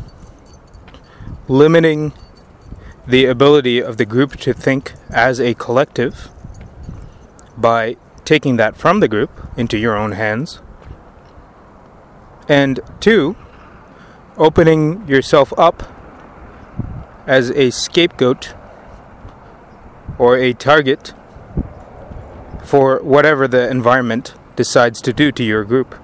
limiting 1.47 2.13
the 3.05 3.25
ability 3.25 3.79
of 3.79 3.97
the 3.97 4.07
group 4.07 4.37
to 4.37 4.53
think 4.53 4.93
as 5.11 5.39
a 5.39 5.53
collective 5.53 6.29
by 7.55 7.95
taking 8.25 8.55
that 8.57 8.75
from 8.75 9.01
the 9.01 9.07
group 9.07 9.29
into 9.55 9.77
your 9.77 9.95
own 9.95 10.13
hands. 10.13 10.61
And 12.49 12.79
two, 12.99 13.35
opening 14.35 15.07
yourself 15.07 15.53
up 15.59 15.83
as 17.27 17.51
a 17.51 17.69
scapegoat 17.69 18.55
or 20.17 20.37
a 20.37 20.53
target 20.53 21.13
for 22.63 22.99
whatever 23.01 23.47
the 23.47 23.69
environment 23.69 24.33
decides 24.55 25.01
to 25.01 25.13
do 25.13 25.31
to 25.31 25.43
your 25.43 25.63
group. 25.63 25.95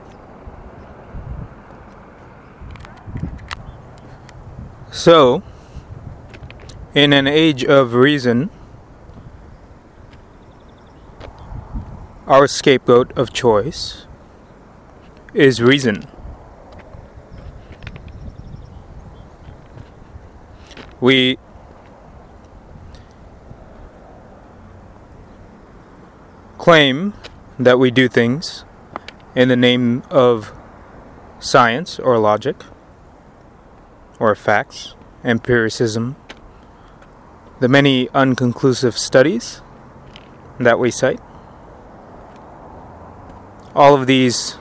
So, 4.91 5.43
in 6.93 7.13
an 7.13 7.27
age 7.27 7.65
of 7.65 7.95
reason, 7.95 8.51
our 12.27 12.47
scapegoat 12.47 13.11
of 13.17 13.33
choice 13.33 14.05
is 15.33 15.61
reason. 15.61 16.07
We 21.01 21.37
claim 26.63 27.13
that 27.59 27.77
we 27.77 27.91
do 27.91 28.07
things 28.07 28.63
in 29.35 29.49
the 29.49 29.55
name 29.57 30.01
of 30.09 30.53
science 31.37 31.99
or 31.99 32.17
logic 32.17 32.55
or 34.17 34.33
facts, 34.33 34.95
empiricism, 35.25 36.15
the 37.59 37.67
many 37.67 38.07
unconclusive 38.13 38.97
studies 38.97 39.59
that 40.57 40.79
we 40.79 40.89
cite. 40.89 41.19
All 43.75 43.93
of 43.93 44.07
these 44.07 44.55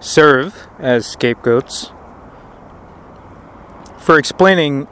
serve 0.00 0.66
as 0.80 1.06
scapegoats 1.06 1.92
for 3.96 4.18
explaining 4.18 4.86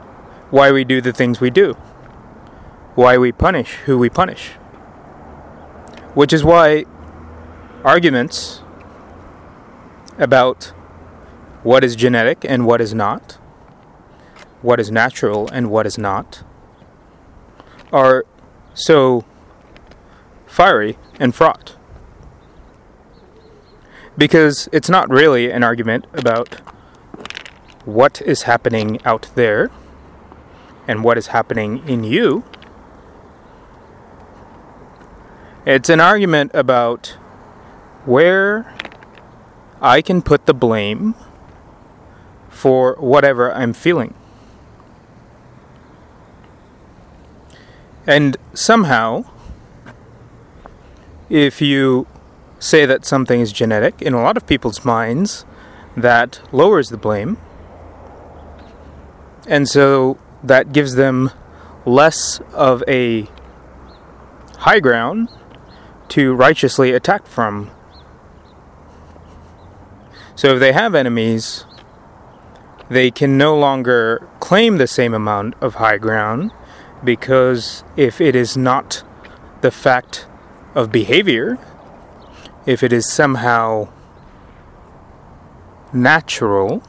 why 0.49 0.71
we 0.71 0.85
do 0.85 1.01
the 1.01 1.11
things 1.11 1.41
we 1.41 1.49
do, 1.49 1.73
why 2.95 3.17
we 3.17 3.33
punish 3.33 3.73
who 3.85 3.97
we 3.97 4.09
punish. 4.09 4.51
Which 6.13 6.31
is 6.31 6.43
why 6.43 6.85
arguments 7.83 8.61
about 10.17 10.73
what 11.63 11.83
is 11.83 11.95
genetic 11.95 12.45
and 12.45 12.65
what 12.65 12.81
is 12.81 12.93
not, 12.93 13.33
what 14.61 14.79
is 14.79 14.91
natural 14.91 15.49
and 15.49 15.69
what 15.69 15.85
is 15.85 15.97
not, 15.97 16.43
are 17.91 18.25
so 18.73 19.25
fiery 20.45 20.97
and 21.19 21.33
fraught. 21.33 21.75
Because 24.17 24.69
it's 24.71 24.89
not 24.89 25.09
really 25.09 25.49
an 25.49 25.63
argument 25.63 26.05
about 26.13 26.61
what 27.85 28.21
is 28.21 28.43
happening 28.43 28.99
out 29.03 29.31
there 29.35 29.71
and 30.87 31.03
what 31.03 31.17
is 31.17 31.27
happening 31.27 31.81
in 31.87 32.03
you. 32.03 32.43
It's 35.65 35.87
an 35.87 36.01
argument 36.01 36.51
about 36.53 37.15
where 38.03 38.75
I 39.81 40.01
can 40.01 40.21
put 40.21 40.45
the 40.45 40.53
blame 40.53 41.15
for 42.49 42.95
whatever 42.99 43.49
I'm 43.53 43.71
feeling. 43.71 44.13
And 48.05 48.35
somehow, 48.53 49.23
if 51.29 51.61
you 51.61 52.07
say 52.59 52.85
that 52.85 53.05
something 53.05 53.39
is 53.39 53.53
genetic, 53.53 54.01
in 54.01 54.13
a 54.13 54.21
lot 54.21 54.35
of 54.35 54.45
people's 54.45 54.83
minds, 54.83 55.45
that 55.95 56.41
lowers 56.51 56.89
the 56.89 56.97
blame. 56.97 57.37
And 59.47 59.69
so 59.69 60.17
that 60.43 60.73
gives 60.73 60.95
them 60.95 61.31
less 61.85 62.41
of 62.51 62.83
a 62.85 63.29
high 64.57 64.81
ground 64.81 65.29
to 66.13 66.35
righteously 66.35 66.91
attack 66.91 67.25
from. 67.25 67.71
So 70.35 70.53
if 70.53 70.59
they 70.59 70.71
have 70.71 70.93
enemies, 70.93 71.65
they 72.87 73.09
can 73.09 73.35
no 73.35 73.57
longer 73.57 74.27
claim 74.39 74.77
the 74.77 74.85
same 74.85 75.15
amount 75.15 75.55
of 75.59 75.75
high 75.75 75.97
ground 75.97 76.51
because 77.03 77.83
if 77.97 78.21
it 78.21 78.35
is 78.35 78.55
not 78.55 79.03
the 79.61 79.71
fact 79.71 80.27
of 80.75 80.91
behavior, 80.91 81.57
if 82.67 82.83
it 82.83 82.93
is 82.93 83.11
somehow 83.11 83.89
natural, 85.91 86.83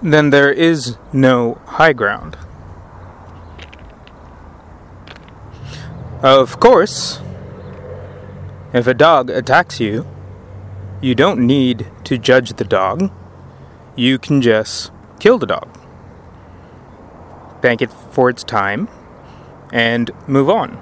then 0.00 0.30
there 0.30 0.52
is 0.52 0.98
no 1.12 1.58
high 1.66 1.92
ground. 1.92 2.36
Of 6.24 6.58
course, 6.58 7.20
if 8.72 8.86
a 8.86 8.94
dog 8.94 9.28
attacks 9.28 9.78
you, 9.78 10.06
you 11.02 11.14
don't 11.14 11.46
need 11.46 11.90
to 12.04 12.16
judge 12.16 12.54
the 12.54 12.64
dog. 12.64 13.12
You 13.94 14.18
can 14.18 14.40
just 14.40 14.90
kill 15.20 15.36
the 15.36 15.44
dog, 15.44 15.68
thank 17.60 17.82
it 17.82 17.92
for 17.92 18.30
its 18.30 18.42
time, 18.42 18.88
and 19.70 20.12
move 20.26 20.48
on. 20.48 20.80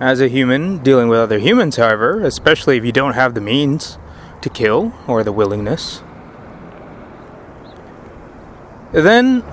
As 0.00 0.20
a 0.20 0.26
human 0.26 0.78
dealing 0.78 1.06
with 1.06 1.20
other 1.20 1.38
humans, 1.38 1.76
however, 1.76 2.20
especially 2.24 2.76
if 2.76 2.84
you 2.84 2.90
don't 2.90 3.14
have 3.14 3.34
the 3.34 3.40
means 3.40 3.98
to 4.40 4.50
kill 4.50 4.92
or 5.06 5.22
the 5.22 5.30
willingness, 5.30 6.02
then 8.90 9.44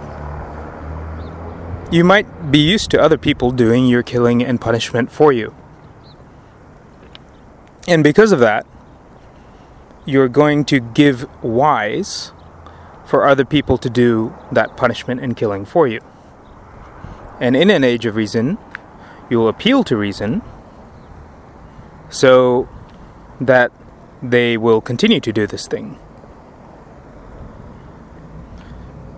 you 1.96 2.04
might 2.04 2.52
be 2.52 2.60
used 2.60 2.92
to 2.92 3.02
other 3.02 3.18
people 3.18 3.52
doing 3.52 3.88
your 3.88 4.04
killing 4.04 4.44
and 4.44 4.60
punishment 4.60 5.10
for 5.10 5.32
you. 5.32 5.56
And 7.88 8.04
because 8.04 8.34
of 8.34 8.40
that, 8.40 8.68
you're 10.04 10.28
going 10.28 10.66
to 10.66 10.82
give 10.82 11.26
wise 11.42 12.34
for 13.06 13.26
other 13.26 13.46
people 13.46 13.78
to 13.78 13.90
do 13.90 14.36
that 14.52 14.76
punishment 14.76 15.22
and 15.22 15.38
killing 15.38 15.64
for 15.64 15.88
you. 15.88 16.02
And 17.40 17.56
in 17.56 17.70
an 17.70 17.86
age 17.86 18.06
of 18.06 18.18
reason, 18.18 18.58
you 19.30 19.40
will 19.40 19.48
appeal 19.48 19.86
to 19.86 19.96
reason 19.96 20.42
so 22.10 22.68
that 23.40 23.72
they 24.22 24.58
will 24.58 24.82
continue 24.82 25.22
to 25.22 25.32
do 25.32 25.48
this 25.48 25.66
thing. 25.66 25.98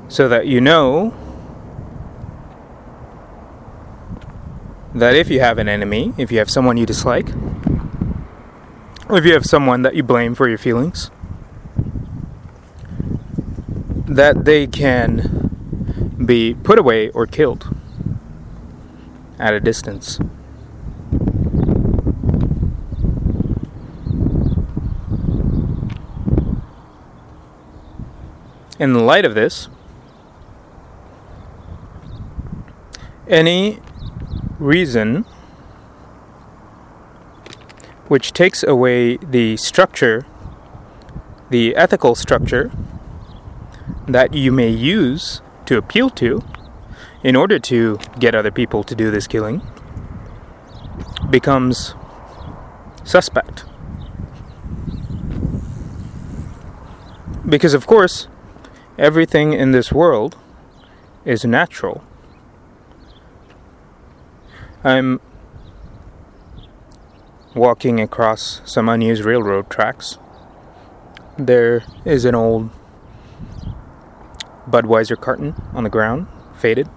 So 0.10 0.30
that 0.30 0.46
you 0.46 0.62
know 0.62 1.27
that 4.93 5.15
if 5.15 5.30
you 5.30 5.39
have 5.39 5.58
an 5.58 5.69
enemy, 5.69 6.13
if 6.17 6.32
you 6.32 6.38
have 6.39 6.50
someone 6.50 6.78
you 6.78 6.86
dislike, 6.86 7.30
or 9.10 9.17
if 9.17 9.26
you 9.26 9.34
have 9.34 9.45
someone 9.45 9.82
that 9.84 9.95
you 9.95 10.04
blame 10.04 10.36
for 10.36 10.47
your 10.47 10.58
feelings, 10.58 11.12
that 14.08 14.45
they 14.45 14.65
can 14.65 16.13
be 16.26 16.54
put 16.54 16.80
away 16.80 17.10
or 17.10 17.26
killed 17.26 17.76
at 19.39 19.54
a 19.54 19.60
distance. 19.60 20.19
In 28.80 29.06
light 29.06 29.26
of 29.26 29.34
this, 29.34 29.69
any 33.28 33.80
reason 34.60 35.26
which 38.08 38.32
takes 38.32 38.63
away 38.63 39.17
the 39.17 39.58
structure, 39.58 40.26
the 41.50 41.76
ethical 41.76 42.15
structure 42.15 42.72
that 44.08 44.34
you 44.34 44.52
may 44.52 44.70
use 44.70 45.41
to 45.65 45.78
appeal 45.78 46.10
to 46.10 46.41
in 47.24 47.36
order 47.36 47.60
to 47.60 48.00
get 48.20 48.34
other 48.34 48.52
people 48.52 48.84
to 48.84 48.96
do 48.96 49.12
this 49.12 49.28
killing 49.28 49.62
becomes 51.30 51.93
suspect. 53.04 53.65
Because, 57.48 57.74
of 57.74 57.88
course, 57.88 58.28
everything 58.98 59.54
in 59.54 59.72
this 59.72 59.91
world 59.91 60.38
is 61.26 61.43
natural. 61.46 62.07
I'm 64.84 65.20
walking 67.56 68.00
across 68.00 68.62
some 68.66 68.88
unused 68.88 69.24
railroad 69.24 69.70
tracks. 69.70 70.20
There 71.38 71.84
is 72.06 72.26
an 72.26 72.36
old 72.36 72.70
Budweiser 74.70 75.20
carton 75.20 75.56
on 75.74 75.84
the 75.84 75.90
ground, 75.90 76.28
faded. 76.56 76.88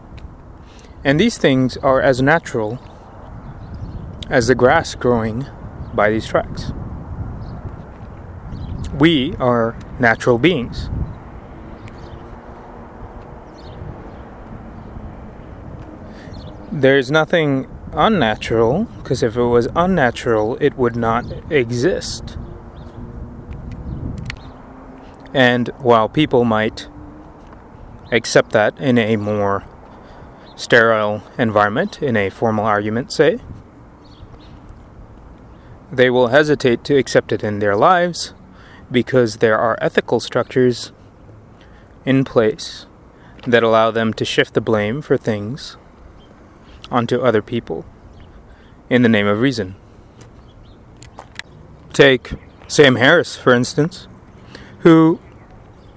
And 1.05 1.19
these 1.19 1.39
things 1.39 1.79
are 1.79 2.01
as 2.03 2.21
natural 2.21 2.79
as 4.29 4.49
the 4.49 4.55
grass 4.55 4.95
growing 4.95 5.47
by 5.95 6.11
these 6.11 6.27
tracks. 6.27 6.73
We 8.93 9.35
are 9.37 9.75
natural 9.99 10.39
beings. 10.39 10.91
There's 16.73 17.11
nothing 17.11 17.67
unnatural, 17.95 18.85
because 18.85 19.25
if 19.25 19.37
it 19.37 19.43
was 19.43 19.67
unnatural, 19.75 20.57
it 20.61 20.77
would 20.79 20.95
not 20.95 21.25
exist. 21.51 22.39
And 25.35 25.67
while 25.79 26.09
people 26.09 26.45
might 26.45 26.87
accept 28.13 28.53
that 28.53 28.79
in 28.79 28.99
a 28.99 29.17
more 29.17 29.65
sterile 30.55 31.25
environment, 31.37 32.01
in 32.01 32.17
a 32.17 32.31
formal 32.31 32.67
argument, 32.67 33.13
say, 33.13 33.41
they 35.91 36.09
will 36.09 36.29
hesitate 36.29 36.85
to 36.85 36.97
accept 36.97 37.33
it 37.33 37.43
in 37.43 37.59
their 37.59 37.75
lives 37.75 38.33
because 38.93 39.39
there 39.39 39.59
are 39.59 39.77
ethical 39.81 40.21
structures 40.21 40.93
in 42.05 42.23
place 42.23 42.87
that 43.45 43.65
allow 43.65 43.91
them 43.91 44.15
to 44.15 44.25
shift 44.25 44.55
the 44.55 44.61
blame 44.61 45.03
for 45.03 45.17
things 45.17 45.77
onto 46.91 47.21
other 47.21 47.43
people 47.43 47.85
in 48.89 49.03
the 49.03 49.09
name 49.09 49.27
of 49.27 49.41
reason. 49.41 49.77
Take 51.93 52.33
Sam 52.67 52.97
Harris, 52.97 53.37
for 53.37 53.55
instance, 53.55 54.09
who 54.81 55.21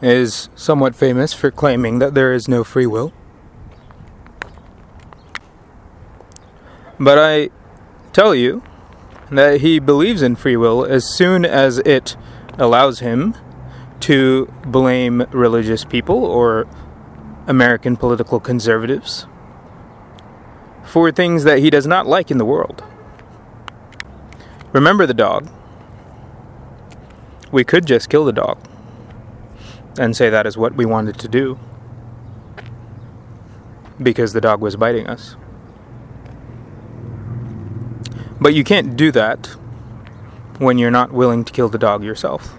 is 0.02 0.50
somewhat 0.56 0.96
famous 0.96 1.34
for 1.34 1.50
claiming 1.50 2.00
that 2.00 2.14
there 2.14 2.34
is 2.34 2.48
no 2.48 2.64
free 2.64 2.86
will. 2.86 3.14
But 7.00 7.18
I 7.18 7.50
tell 8.12 8.36
you 8.36 8.62
that 9.32 9.62
he 9.62 9.80
believes 9.80 10.22
in 10.22 10.36
free 10.36 10.58
will 10.58 10.86
as 10.86 11.06
soon 11.06 11.46
as 11.46 11.80
it 11.80 12.16
allows 12.58 13.00
him 13.00 13.36
to 14.02 14.52
blame 14.66 15.26
religious 15.32 15.86
people 15.86 16.24
or 16.24 16.68
American 17.48 17.98
political 17.98 18.40
conservatives 18.40 19.26
for 20.86 21.12
things 21.12 21.44
that 21.44 21.60
he 21.60 21.70
does 21.70 21.88
not 21.88 22.06
like 22.06 22.30
in 22.30 22.38
the 22.38 22.46
world. 22.46 22.84
Remember 24.72 25.06
the 25.06 25.14
dog. 25.14 25.50
We 27.52 27.64
could 27.64 27.86
just 27.86 28.10
kill 28.10 28.26
the 28.26 28.32
dog 28.32 28.58
and 30.00 30.16
say 30.16 30.30
that 30.30 30.48
is 30.48 30.58
what 30.58 30.76
we 30.76 30.86
wanted 30.86 31.20
to 31.20 31.28
do 31.28 31.60
because 34.02 34.34
the 34.34 34.42
dog 34.42 34.62
was 34.62 34.76
biting 34.76 35.08
us. 35.08 35.36
But 38.42 38.54
you 38.54 38.64
can't 38.64 38.96
do 38.98 39.12
that 39.12 39.48
when 40.58 40.78
you're 40.78 40.92
not 40.92 41.12
willing 41.12 41.46
to 41.46 41.54
kill 41.54 41.70
the 41.70 41.78
dog 41.78 42.04
yourself. 42.04 42.58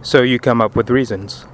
So 0.00 0.22
you 0.22 0.38
come 0.38 0.60
up 0.60 0.74
with 0.74 0.90
reasons. 0.90 1.44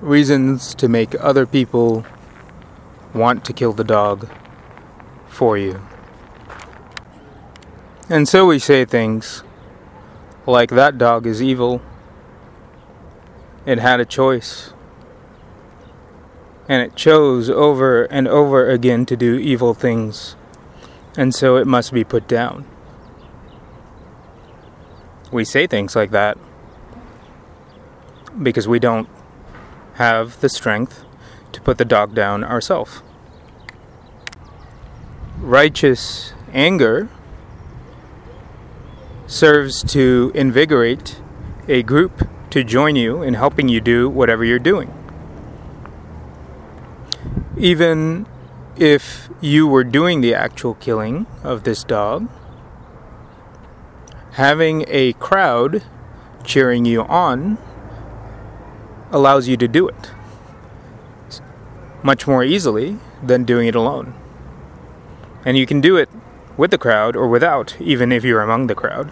Reasons 0.00 0.74
to 0.74 0.88
make 0.88 1.14
other 1.20 1.46
people 1.46 2.04
want 3.14 3.44
to 3.46 3.52
kill 3.54 3.72
the 3.72 3.84
dog 3.84 4.28
for 5.26 5.56
you. 5.56 5.80
And 8.08 8.28
so 8.28 8.46
we 8.46 8.58
say 8.58 8.84
things 8.84 9.42
like 10.46 10.70
that 10.70 10.98
dog 10.98 11.26
is 11.26 11.42
evil. 11.42 11.80
It 13.64 13.78
had 13.78 13.98
a 13.98 14.04
choice. 14.04 14.74
And 16.68 16.82
it 16.82 16.94
chose 16.94 17.48
over 17.48 18.04
and 18.04 18.28
over 18.28 18.68
again 18.68 19.06
to 19.06 19.16
do 19.16 19.36
evil 19.36 19.72
things. 19.72 20.36
And 21.16 21.34
so 21.34 21.56
it 21.56 21.66
must 21.66 21.92
be 21.92 22.04
put 22.04 22.28
down. 22.28 22.66
We 25.32 25.44
say 25.44 25.66
things 25.66 25.96
like 25.96 26.10
that 26.10 26.38
because 28.42 28.68
we 28.68 28.78
don't 28.78 29.08
have 29.96 30.40
the 30.40 30.48
strength 30.48 31.04
to 31.52 31.60
put 31.60 31.78
the 31.78 31.84
dog 31.84 32.14
down 32.14 32.44
ourselves. 32.44 33.02
Righteous 35.38 36.32
anger 36.52 37.08
serves 39.26 39.82
to 39.84 40.30
invigorate 40.34 41.20
a 41.68 41.82
group 41.82 42.28
to 42.50 42.62
join 42.62 42.96
you 42.96 43.22
in 43.22 43.34
helping 43.34 43.68
you 43.68 43.80
do 43.80 44.08
whatever 44.08 44.44
you're 44.44 44.58
doing. 44.58 44.92
Even 47.56 48.26
if 48.76 49.30
you 49.40 49.66
were 49.66 49.84
doing 49.84 50.20
the 50.20 50.34
actual 50.34 50.74
killing 50.74 51.26
of 51.42 51.64
this 51.64 51.82
dog, 51.82 52.28
having 54.32 54.84
a 54.88 55.14
crowd 55.14 55.82
cheering 56.44 56.84
you 56.84 57.02
on 57.02 57.56
allows 59.16 59.48
you 59.48 59.56
to 59.56 59.66
do 59.66 59.88
it 59.88 60.10
much 62.02 62.26
more 62.26 62.44
easily 62.44 62.98
than 63.22 63.44
doing 63.44 63.66
it 63.66 63.74
alone. 63.74 64.14
And 65.44 65.56
you 65.56 65.66
can 65.66 65.80
do 65.80 65.96
it 65.96 66.08
with 66.56 66.70
the 66.70 66.78
crowd 66.78 67.16
or 67.16 67.26
without, 67.26 67.80
even 67.80 68.12
if 68.12 68.24
you're 68.24 68.42
among 68.42 68.66
the 68.66 68.74
crowd. 68.74 69.10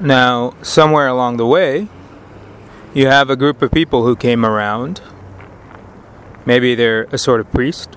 Now, 0.00 0.54
somewhere 0.62 1.08
along 1.08 1.36
the 1.36 1.46
way, 1.46 1.88
you 2.94 3.08
have 3.08 3.28
a 3.28 3.36
group 3.36 3.60
of 3.60 3.70
people 3.72 4.04
who 4.04 4.14
came 4.14 4.44
around. 4.44 5.02
Maybe 6.46 6.74
they're 6.74 7.04
a 7.10 7.18
sort 7.18 7.40
of 7.40 7.50
priest. 7.50 7.90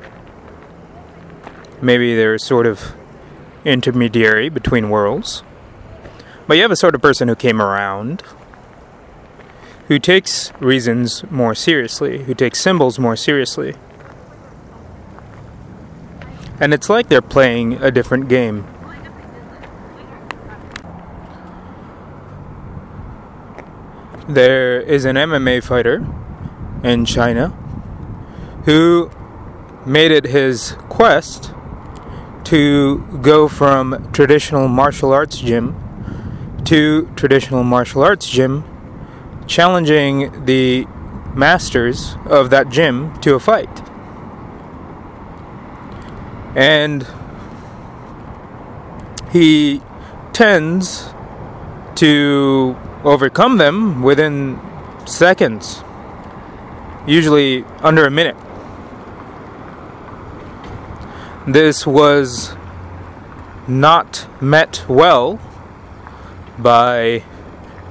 Maybe 1.82 2.16
they're 2.16 2.36
a 2.36 2.40
sort 2.40 2.66
of 2.66 2.94
intermediary 3.64 4.50
between 4.50 4.90
worlds. 4.90 5.44
But 6.48 6.56
you 6.58 6.64
have 6.64 6.72
a 6.72 6.78
sort 6.78 6.96
of 6.96 7.02
person 7.02 7.28
who 7.28 7.36
came 7.36 7.62
around 7.62 8.24
who 9.88 10.00
takes 10.00 10.52
reasons 10.60 11.24
more 11.32 11.56
seriously, 11.56 12.24
who 12.24 12.34
takes 12.34 12.60
symbols 12.60 13.00
more 13.00 13.16
seriously. 13.16 13.74
And 16.60 16.74
it's 16.74 16.90
like 16.90 17.08
they're 17.08 17.22
playing 17.22 17.74
a 17.82 17.92
different 17.92 18.28
game. 18.28 18.66
There 24.28 24.82
is 24.82 25.06
an 25.06 25.16
MMA 25.16 25.64
fighter 25.64 26.06
in 26.84 27.06
China 27.06 27.50
who 28.66 29.10
made 29.86 30.12
it 30.12 30.26
his 30.26 30.76
quest 30.90 31.54
to 32.44 33.06
go 33.22 33.48
from 33.48 34.12
traditional 34.12 34.68
martial 34.68 35.14
arts 35.14 35.38
gym 35.38 35.76
to 36.66 37.10
traditional 37.16 37.64
martial 37.64 38.04
arts 38.04 38.28
gym, 38.28 38.66
challenging 39.48 40.46
the 40.46 40.86
masters 41.34 42.16
of 42.26 42.50
that 42.50 42.70
gym 42.70 43.18
to 43.22 43.36
a 43.36 43.40
fight. 43.40 43.70
And 46.56 47.08
he 49.32 49.82
tends 50.34 51.10
to 51.96 52.76
overcome 53.04 53.58
them 53.58 54.02
within 54.02 54.60
seconds, 55.06 55.84
usually 57.06 57.64
under 57.82 58.06
a 58.06 58.12
minute. 58.12 58.36
This 61.48 61.88
was 61.88 62.56
not 63.68 64.28
met 64.42 64.84
well 64.88 65.40
by 66.58 67.24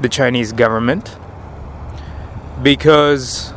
the 0.00 0.08
Chinese 0.08 0.52
government 0.52 1.16
because 2.62 3.52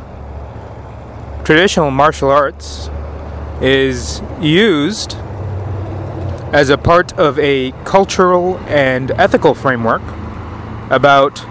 traditional 1.44 1.90
martial 1.90 2.30
arts 2.30 2.90
is 3.60 4.22
used 4.40 5.14
as 6.52 6.68
a 6.68 6.78
part 6.78 7.12
of 7.18 7.38
a 7.38 7.72
cultural 7.84 8.58
and 8.66 9.10
ethical 9.12 9.54
framework 9.54 10.02
about 10.90 11.44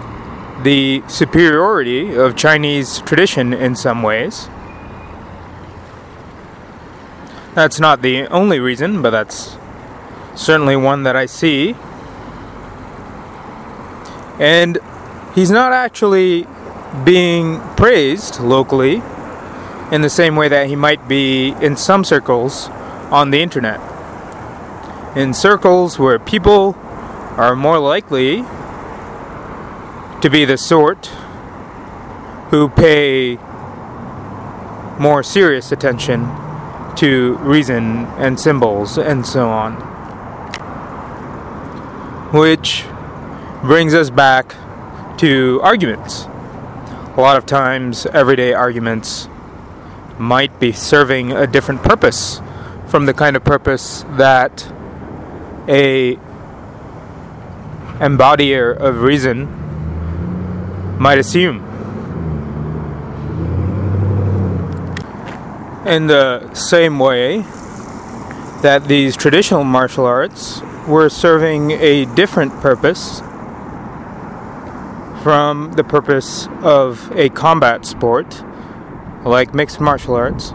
the 0.62 1.02
superiority 1.08 2.14
of 2.14 2.36
Chinese 2.36 3.00
tradition 3.00 3.52
in 3.52 3.74
some 3.74 4.02
ways. 4.02 4.48
That's 7.54 7.80
not 7.80 8.02
the 8.02 8.26
only 8.28 8.60
reason, 8.60 9.02
but 9.02 9.10
that's 9.10 9.56
certainly 10.34 10.76
one 10.76 11.02
that 11.04 11.16
I 11.16 11.26
see. 11.26 11.74
And 14.38 14.78
he's 15.34 15.50
not 15.50 15.72
actually 15.72 16.46
being 17.04 17.60
praised 17.76 18.40
locally 18.40 19.02
in 19.92 20.02
the 20.02 20.10
same 20.10 20.36
way 20.36 20.48
that 20.48 20.68
he 20.68 20.76
might 20.76 21.08
be 21.08 21.50
in 21.60 21.76
some 21.76 22.04
circles 22.04 22.68
on 23.10 23.30
the 23.30 23.42
internet. 23.42 23.80
In 25.16 25.34
circles 25.34 25.98
where 25.98 26.18
people 26.18 26.76
are 27.36 27.56
more 27.56 27.78
likely 27.78 28.44
to 30.20 30.28
be 30.30 30.44
the 30.44 30.56
sort 30.56 31.06
who 32.50 32.68
pay 32.68 33.36
more 34.98 35.22
serious 35.22 35.72
attention 35.72 36.28
to 36.96 37.36
reason 37.38 38.04
and 38.18 38.38
symbols 38.38 38.98
and 38.98 39.24
so 39.24 39.48
on. 39.48 39.74
Which 42.32 42.84
brings 43.62 43.94
us 43.94 44.10
back 44.10 44.54
to 45.18 45.60
arguments. 45.62 46.26
A 47.16 47.20
lot 47.20 47.36
of 47.36 47.44
times, 47.44 48.06
everyday 48.06 48.54
arguments 48.54 49.28
might 50.16 50.60
be 50.60 50.70
serving 50.70 51.32
a 51.32 51.44
different 51.44 51.82
purpose 51.82 52.40
from 52.86 53.06
the 53.06 53.12
kind 53.12 53.34
of 53.34 53.42
purpose 53.42 54.04
that 54.10 54.72
a 55.66 56.16
embodier 57.98 58.70
of 58.72 59.02
reason 59.02 59.48
might 61.00 61.18
assume. 61.18 61.56
In 65.84 66.06
the 66.06 66.54
same 66.54 67.00
way 67.00 67.40
that 68.62 68.84
these 68.86 69.16
traditional 69.16 69.64
martial 69.64 70.04
arts 70.04 70.62
were 70.86 71.08
serving 71.08 71.72
a 71.72 72.04
different 72.14 72.52
purpose 72.60 73.20
from 75.22 75.72
the 75.72 75.84
purpose 75.84 76.48
of 76.62 77.10
a 77.16 77.28
combat 77.30 77.84
sport 77.84 78.42
like 79.24 79.54
mixed 79.54 79.80
martial 79.80 80.14
arts. 80.14 80.54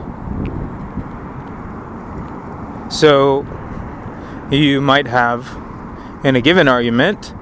So 2.90 3.46
you 4.52 4.82
might 4.82 5.08
have, 5.08 5.56
in 6.24 6.36
a 6.36 6.42
given 6.42 6.68
argument, 6.68 7.34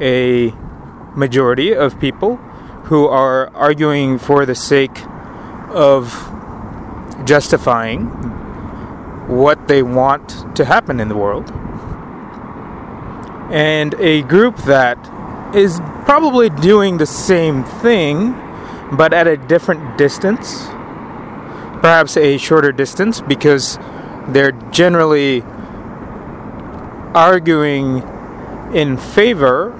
a 0.00 0.52
majority 1.16 1.74
of 1.74 1.98
people 1.98 2.36
who 2.84 3.06
are 3.06 3.52
arguing 3.54 4.18
for 4.18 4.46
the 4.46 4.54
sake 4.54 5.04
of 5.70 6.32
justifying 7.24 8.06
what 9.26 9.66
they 9.66 9.82
want 9.82 10.56
to 10.56 10.64
happen 10.64 11.00
in 11.00 11.08
the 11.08 11.16
world. 11.16 11.50
And 13.50 13.94
a 13.94 14.22
group 14.22 14.56
that 14.58 14.98
is 15.54 15.80
probably 16.04 16.50
doing 16.50 16.98
the 16.98 17.06
same 17.06 17.64
thing 17.64 18.32
but 18.92 19.12
at 19.12 19.26
a 19.26 19.36
different 19.36 19.98
distance 19.98 20.66
perhaps 21.80 22.16
a 22.16 22.38
shorter 22.38 22.72
distance 22.72 23.20
because 23.20 23.78
they're 24.28 24.52
generally 24.70 25.42
arguing 27.14 28.02
in 28.74 28.96
favor 28.96 29.72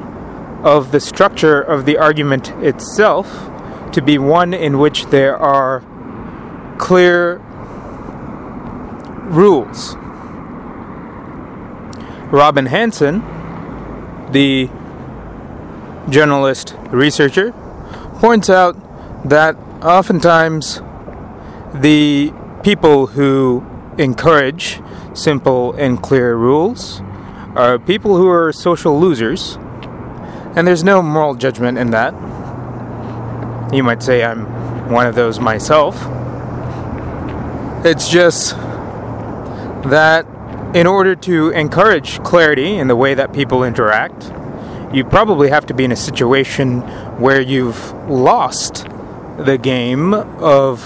of 0.62 0.92
the 0.92 1.00
structure 1.00 1.60
of 1.60 1.84
the 1.84 1.98
argument 1.98 2.50
itself 2.62 3.50
to 3.92 4.00
be 4.02 4.18
one 4.18 4.54
in 4.54 4.78
which 4.78 5.06
there 5.06 5.36
are 5.36 5.82
clear 6.78 7.38
rules. 9.28 9.96
Robin 12.32 12.66
Hanson, 12.66 13.22
the 14.32 14.68
journalist 16.08 16.74
researcher, 16.88 17.52
points 18.18 18.48
out 18.48 18.76
that 19.28 19.56
oftentimes 19.82 20.80
the 21.74 22.32
people 22.62 23.08
who 23.08 23.64
encourage 23.98 24.80
simple 25.14 25.72
and 25.74 26.02
clear 26.02 26.36
rules 26.36 27.00
are 27.54 27.78
people 27.78 28.16
who 28.16 28.28
are 28.28 28.52
social 28.52 28.98
losers, 29.00 29.56
and 30.54 30.66
there's 30.66 30.84
no 30.84 31.02
moral 31.02 31.34
judgment 31.34 31.78
in 31.78 31.90
that. 31.90 32.12
You 33.72 33.82
might 33.82 34.02
say 34.02 34.24
I'm 34.24 34.90
one 34.90 35.06
of 35.06 35.14
those 35.14 35.40
myself. 35.40 35.96
It's 37.84 38.08
just 38.08 38.56
that 39.88 40.26
in 40.74 40.86
order 40.86 41.14
to 41.14 41.50
encourage 41.50 42.22
clarity 42.22 42.76
in 42.76 42.88
the 42.88 42.96
way 42.96 43.14
that 43.14 43.32
people 43.32 43.64
interact, 43.64 44.30
you 44.92 45.04
probably 45.04 45.50
have 45.50 45.66
to 45.66 45.74
be 45.74 45.84
in 45.84 45.92
a 45.92 45.96
situation 45.96 46.80
where 47.20 47.40
you've 47.40 47.92
lost 48.08 48.86
the 49.38 49.58
game 49.58 50.14
of 50.14 50.80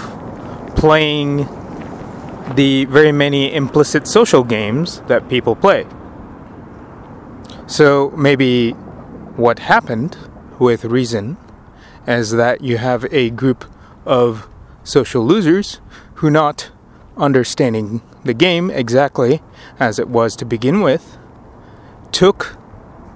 playing 0.75 1.47
the 2.55 2.85
very 2.85 3.11
many 3.11 3.53
implicit 3.53 4.07
social 4.07 4.43
games 4.43 5.01
that 5.01 5.29
people 5.29 5.55
play. 5.55 5.85
So 7.67 8.11
maybe 8.17 8.71
what 9.37 9.59
happened 9.59 10.17
with 10.59 10.83
Reason 10.83 11.37
is 12.07 12.31
that 12.31 12.61
you 12.61 12.77
have 12.77 13.05
a 13.13 13.29
group 13.29 13.65
of 14.05 14.47
social 14.83 15.23
losers 15.25 15.79
who, 16.15 16.29
not 16.29 16.71
understanding 17.15 18.01
the 18.23 18.33
game 18.33 18.69
exactly 18.69 19.41
as 19.79 19.99
it 19.99 20.09
was 20.09 20.35
to 20.37 20.45
begin 20.45 20.81
with, 20.81 21.17
took 22.11 22.57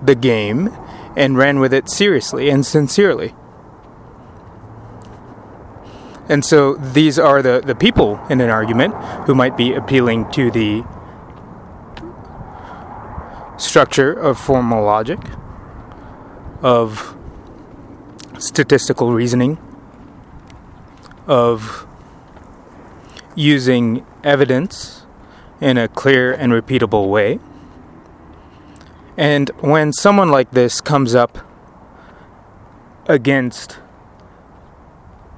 the 0.06 0.16
game 0.16 0.76
and 1.16 1.38
ran 1.38 1.60
with 1.60 1.74
it 1.74 1.90
seriously 1.90 2.50
and 2.50 2.66
sincerely. 2.66 3.34
And 6.28 6.44
so 6.44 6.76
these 6.76 7.20
are 7.20 7.42
the, 7.42 7.62
the 7.64 7.76
people 7.76 8.20
in 8.30 8.42
an 8.42 8.50
argument 8.50 8.96
who 9.26 9.36
might 9.36 9.56
be 9.56 9.74
appealing 9.74 10.32
to 10.32 10.50
the 10.50 10.84
structure 13.58 14.12
of 14.12 14.40
formal 14.40 14.84
logic, 14.84 15.20
of 16.62 17.16
statistical 18.40 19.14
reasoning, 19.14 19.60
of 21.28 21.86
using 23.36 24.06
evidence 24.24 25.06
in 25.62 25.78
a 25.78 25.88
clear 25.88 26.34
and 26.34 26.52
repeatable 26.52 27.10
way. 27.10 27.40
And 29.18 29.50
when 29.62 29.94
someone 29.94 30.30
like 30.30 30.52
this 30.52 30.82
comes 30.82 31.16
up 31.16 31.38
against 33.08 33.80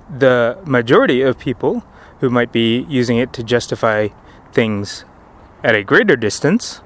the 0.09 0.57
majority 0.65 1.21
of 1.21 1.37
people 1.37 1.83
who 2.19 2.29
might 2.29 2.51
be 2.51 2.85
using 2.89 3.17
it 3.17 3.33
to 3.33 3.43
justify 3.43 4.07
things 4.51 5.05
at 5.63 5.75
a 5.75 5.83
greater 5.83 6.15
distance, 6.15 6.81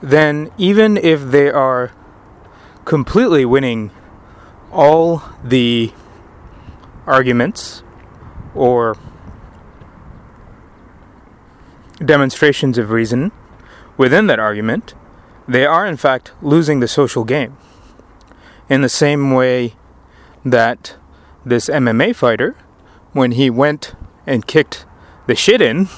then 0.00 0.50
even 0.58 0.96
if 0.96 1.22
they 1.22 1.50
are 1.50 1.92
completely 2.84 3.44
winning 3.44 3.90
all 4.70 5.22
the 5.42 5.92
arguments 7.06 7.82
or 8.54 8.96
demonstrations 12.04 12.78
of 12.78 12.90
reason 12.90 13.32
within 13.96 14.26
that 14.26 14.38
argument, 14.38 14.94
they 15.48 15.66
are 15.66 15.86
in 15.86 15.96
fact 15.96 16.32
losing 16.40 16.80
the 16.80 16.88
social 16.88 17.24
game. 17.24 17.56
In 18.68 18.82
the 18.82 18.88
same 18.88 19.32
way 19.32 19.74
that 20.44 20.96
this 21.44 21.68
MMA 21.68 22.14
fighter, 22.14 22.56
when 23.12 23.32
he 23.32 23.50
went 23.50 23.94
and 24.26 24.46
kicked 24.46 24.86
the 25.26 25.34
shit 25.34 25.60
in 25.60 25.88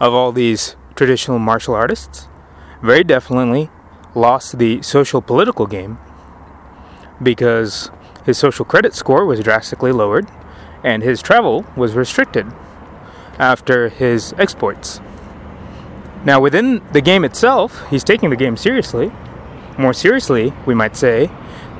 of 0.00 0.14
all 0.14 0.32
these 0.32 0.76
traditional 0.94 1.38
martial 1.38 1.74
artists, 1.74 2.28
very 2.82 3.04
definitely 3.04 3.70
lost 4.14 4.58
the 4.58 4.82
social 4.82 5.22
political 5.22 5.66
game 5.66 5.98
because 7.22 7.90
his 8.24 8.38
social 8.38 8.64
credit 8.64 8.94
score 8.94 9.24
was 9.24 9.40
drastically 9.40 9.92
lowered 9.92 10.26
and 10.84 11.02
his 11.02 11.22
travel 11.22 11.64
was 11.76 11.94
restricted 11.94 12.46
after 13.38 13.88
his 13.88 14.34
exports. 14.38 15.00
Now, 16.24 16.40
within 16.40 16.80
the 16.92 17.00
game 17.00 17.24
itself, 17.24 17.88
he's 17.90 18.04
taking 18.04 18.30
the 18.30 18.36
game 18.36 18.56
seriously, 18.56 19.10
more 19.76 19.92
seriously, 19.92 20.52
we 20.66 20.74
might 20.74 20.96
say, 20.96 21.30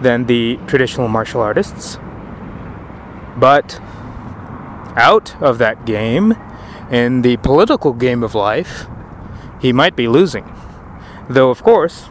than 0.00 0.26
the 0.26 0.58
traditional 0.66 1.06
martial 1.06 1.40
artists. 1.40 1.98
But 3.36 3.80
out 4.96 5.40
of 5.40 5.58
that 5.58 5.86
game, 5.86 6.34
in 6.90 7.22
the 7.22 7.36
political 7.38 7.92
game 7.92 8.24
of 8.24 8.34
life, 8.34 8.86
he 9.60 9.72
might 9.72 9.94
be 9.94 10.08
losing. 10.08 10.52
Though, 11.28 11.50
of 11.50 11.62
course, 11.62 12.08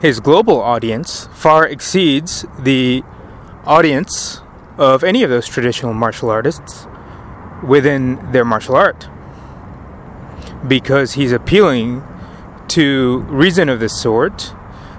his 0.00 0.18
global 0.18 0.62
audience 0.62 1.28
far 1.32 1.66
exceeds 1.66 2.46
the 2.58 3.04
audience 3.66 4.40
of 4.78 5.04
any 5.04 5.22
of 5.22 5.28
those 5.28 5.46
traditional 5.46 5.92
martial 5.92 6.30
artists 6.30 6.86
within 7.62 8.32
their 8.32 8.46
martial 8.46 8.76
art. 8.76 9.09
Because 10.66 11.14
he's 11.14 11.32
appealing 11.32 12.02
to 12.68 13.18
reason 13.28 13.68
of 13.68 13.80
this 13.80 14.00
sort 14.00 14.54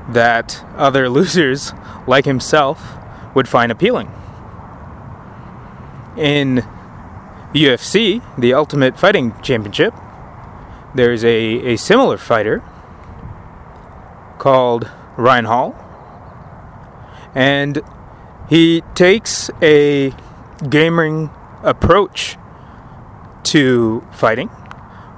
that 0.10 0.66
other 0.76 1.10
losers 1.18 1.74
like 2.08 2.26
himself 2.26 2.98
would 3.34 3.48
find 3.48 3.72
appealing. 3.72 4.12
In 6.18 6.66
UFC, 7.54 8.22
the 8.38 8.54
Ultimate 8.54 9.00
Fighting 9.00 9.34
Championship, 9.42 9.94
there's 10.94 11.24
a, 11.24 11.74
a 11.74 11.78
similar 11.78 12.18
fighter 12.18 12.62
called 14.38 14.90
Ryan 15.18 15.46
Hall. 15.46 15.76
And 17.34 17.82
he 18.50 18.82
takes 18.96 19.50
a 19.62 20.14
gaming 20.70 21.30
approach 21.64 22.38
to 23.44 24.06
fighting, 24.12 24.50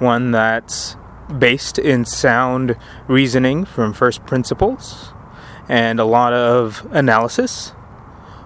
one 0.03 0.31
that's 0.31 0.95
based 1.39 1.79
in 1.79 2.05
sound 2.05 2.75
reasoning 3.07 3.65
from 3.65 3.93
first 3.93 4.25
principles 4.25 5.13
and 5.67 5.99
a 5.99 6.05
lot 6.05 6.33
of 6.33 6.87
analysis. 6.91 7.73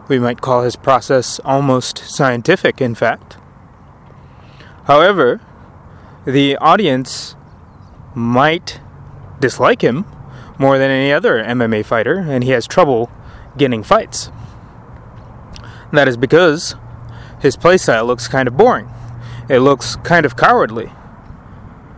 We 0.07 0.19
might 0.19 0.39
call 0.39 0.63
his 0.63 0.75
process 0.75 1.39
almost 1.43 1.97
scientific, 1.97 2.79
in 2.79 2.95
fact. 2.95 3.37
However, 4.85 5.41
the 6.25 6.55
audience 6.57 7.35
might 8.15 8.79
dislike 9.39 9.81
him 9.81 10.05
more 10.57 10.77
than 10.77 10.89
any 10.89 11.11
other 11.11 11.43
MMA 11.43 11.85
fighter, 11.85 12.19
and 12.19 12.43
he 12.43 12.51
has 12.51 12.65
trouble 12.65 13.11
getting 13.57 13.83
fights. 13.83 14.31
That 15.91 16.07
is 16.07 16.17
because 16.17 16.75
his 17.41 17.57
playstyle 17.57 18.05
looks 18.05 18.27
kind 18.27 18.47
of 18.47 18.57
boring. 18.57 18.89
It 19.49 19.59
looks 19.59 19.95
kind 19.97 20.25
of 20.25 20.35
cowardly. 20.35 20.91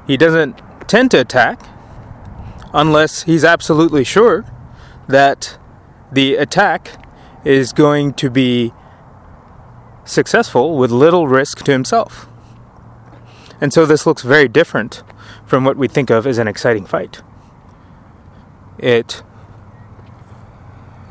He 0.09 0.17
doesn't 0.17 0.59
tend 0.87 1.11
to 1.11 1.19
attack 1.19 1.61
unless 2.73 3.23
he's 3.23 3.43
absolutely 3.43 4.03
sure 4.03 4.43
that 5.07 5.59
the 6.11 6.33
attack 6.33 7.05
is 7.45 7.73
going 7.73 8.13
to 8.15 8.31
be 8.31 8.73
successful 10.05 10.75
with 10.75 10.89
little 10.89 11.27
risk 11.27 11.63
to 11.65 11.71
himself. 11.71 12.27
And 13.61 13.71
so 13.71 13.85
this 13.85 14.07
looks 14.07 14.23
very 14.23 14.47
different 14.47 15.03
from 15.45 15.63
what 15.63 15.77
we 15.77 15.87
think 15.87 16.09
of 16.09 16.25
as 16.25 16.39
an 16.39 16.47
exciting 16.47 16.87
fight. 16.87 17.21
It 18.79 19.21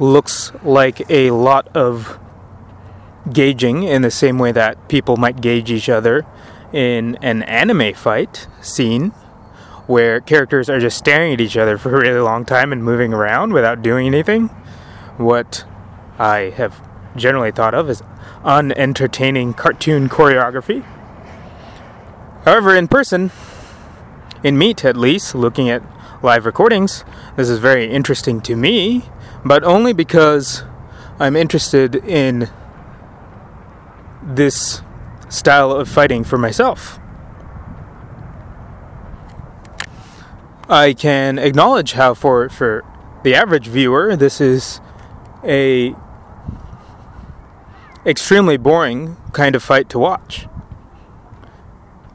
looks 0.00 0.50
like 0.64 1.08
a 1.08 1.30
lot 1.30 1.68
of 1.68 2.18
gauging 3.32 3.84
in 3.84 4.02
the 4.02 4.10
same 4.10 4.40
way 4.40 4.50
that 4.50 4.88
people 4.88 5.16
might 5.16 5.40
gauge 5.40 5.70
each 5.70 5.88
other 5.88 6.26
in 6.72 7.16
an 7.22 7.42
anime 7.44 7.94
fight 7.94 8.46
scene 8.60 9.10
where 9.86 10.20
characters 10.20 10.68
are 10.68 10.78
just 10.78 10.98
staring 10.98 11.32
at 11.32 11.40
each 11.40 11.56
other 11.56 11.78
for 11.78 11.96
a 11.96 12.00
really 12.00 12.20
long 12.20 12.44
time 12.44 12.72
and 12.72 12.84
moving 12.84 13.12
around 13.12 13.52
without 13.52 13.82
doing 13.82 14.06
anything. 14.06 14.48
What 15.16 15.64
I 16.18 16.52
have 16.56 16.86
generally 17.16 17.50
thought 17.50 17.74
of 17.74 17.88
as 17.88 18.02
unentertaining 18.44 19.54
cartoon 19.54 20.08
choreography. 20.08 20.84
However, 22.44 22.76
in 22.76 22.88
person, 22.88 23.30
in 24.42 24.58
Meet 24.58 24.84
at 24.84 24.96
least, 24.96 25.34
looking 25.34 25.68
at 25.70 25.82
live 26.22 26.46
recordings, 26.46 27.04
this 27.36 27.48
is 27.48 27.58
very 27.58 27.90
interesting 27.90 28.40
to 28.42 28.56
me, 28.56 29.04
but 29.44 29.64
only 29.64 29.92
because 29.92 30.64
I'm 31.18 31.34
interested 31.34 31.96
in 31.96 32.50
this 34.22 34.82
style 35.28 35.72
of 35.72 35.88
fighting 35.88 36.24
for 36.24 36.38
myself. 36.38 36.98
I 40.68 40.92
can 40.92 41.38
acknowledge 41.38 41.92
how 41.92 42.12
for 42.14 42.48
for 42.50 42.84
the 43.22 43.34
average 43.34 43.68
viewer 43.68 44.14
this 44.16 44.40
is 44.40 44.80
a 45.42 45.94
extremely 48.04 48.56
boring 48.56 49.16
kind 49.32 49.54
of 49.56 49.62
fight 49.62 49.88
to 49.90 49.98
watch. 49.98 50.46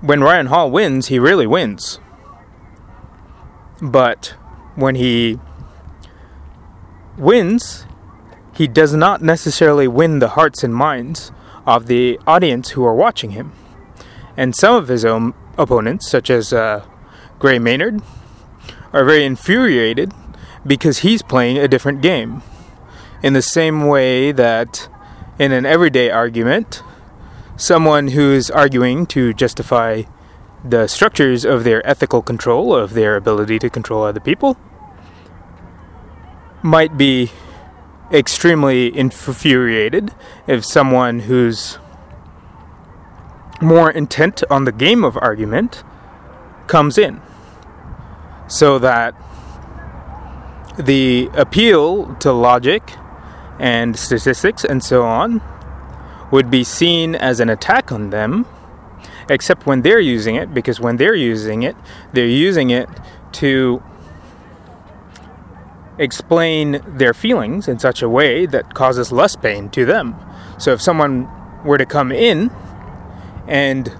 When 0.02 0.22
Ryan 0.22 0.48
Hall 0.48 0.70
wins, 0.70 1.08
he 1.08 1.18
really 1.18 1.48
wins. 1.48 2.00
But 3.82 4.36
when 4.76 4.96
he 4.96 5.40
wins, 7.18 7.86
he 8.56 8.68
does 8.68 8.94
not 8.94 9.22
necessarily 9.22 9.88
win 9.88 10.20
the 10.20 10.30
hearts 10.30 10.64
and 10.64 10.76
minds 10.76 11.32
of 11.66 11.88
the 11.88 12.20
audience 12.28 12.72
who 12.72 12.86
are 12.86 12.96
watching 12.96 13.32
him. 13.32 13.54
And 14.36 14.56
some 14.56 14.76
of 14.76 14.88
his 14.88 15.06
own 15.06 15.34
opponents, 15.58 16.10
such 16.10 16.30
as 16.30 16.54
uh, 16.54 16.86
Gray 17.40 17.60
Maynard, 17.60 18.02
are 18.92 19.06
very 19.06 19.26
infuriated 19.26 20.12
because 20.66 21.00
he's 21.00 21.22
playing 21.22 21.58
a 21.58 21.68
different 21.68 22.02
game. 22.02 22.42
In 23.22 23.34
the 23.34 23.42
same 23.42 23.88
way 23.88 24.32
that 24.32 24.90
in 25.40 25.52
an 25.52 25.66
everyday 25.66 26.10
argument, 26.10 26.84
someone 27.56 28.10
who's 28.10 28.50
arguing 28.50 29.06
to 29.08 29.34
justify 29.34 30.04
the 30.64 30.88
structures 30.88 31.46
of 31.46 31.64
their 31.64 31.86
ethical 31.88 32.22
control, 32.22 32.76
of 32.76 32.94
their 32.94 33.16
ability 33.16 33.60
to 33.60 33.70
control 33.70 34.04
other 34.04 34.20
people, 34.20 34.58
might 36.62 36.98
be 36.98 37.32
extremely 38.14 38.96
infuriated 38.96 40.14
if 40.48 40.64
someone 40.64 41.22
who's 41.22 41.80
more 43.62 43.90
intent 43.90 44.44
on 44.50 44.66
the 44.66 44.72
game 44.72 45.04
of 45.04 45.18
argument 45.18 45.84
comes 46.68 46.98
in. 46.98 47.22
So 48.48 48.78
that 48.80 49.16
the 50.78 51.30
appeal 51.34 52.16
to 52.16 52.32
logic 52.32 52.94
and 53.60 53.98
statistics 53.98 54.64
and 54.64 54.84
so 54.84 55.04
on 55.04 55.42
would 56.32 56.50
be 56.50 56.64
seen 56.64 57.16
as 57.16 57.40
an 57.40 57.50
attack 57.50 57.92
on 57.92 58.10
them, 58.10 58.46
except 59.30 59.66
when 59.66 59.82
they're 59.82 60.00
using 60.00 60.36
it, 60.36 60.54
because 60.54 60.80
when 60.80 60.98
they're 60.98 61.16
using 61.16 61.64
it, 61.64 61.76
they're 62.12 62.26
using 62.26 62.70
it 62.72 62.90
to 63.34 63.82
explain 65.98 66.82
their 66.88 67.14
feelings 67.14 67.68
in 67.68 67.80
such 67.80 68.02
a 68.02 68.10
way 68.10 68.46
that 68.46 68.74
causes 68.74 69.12
less 69.12 69.36
pain 69.36 69.70
to 69.70 69.86
them. 69.86 70.16
So 70.58 70.74
if 70.74 70.82
someone 70.82 71.30
were 71.64 71.78
to 71.78 71.86
come 71.86 72.12
in 72.12 72.52
and 73.48 73.96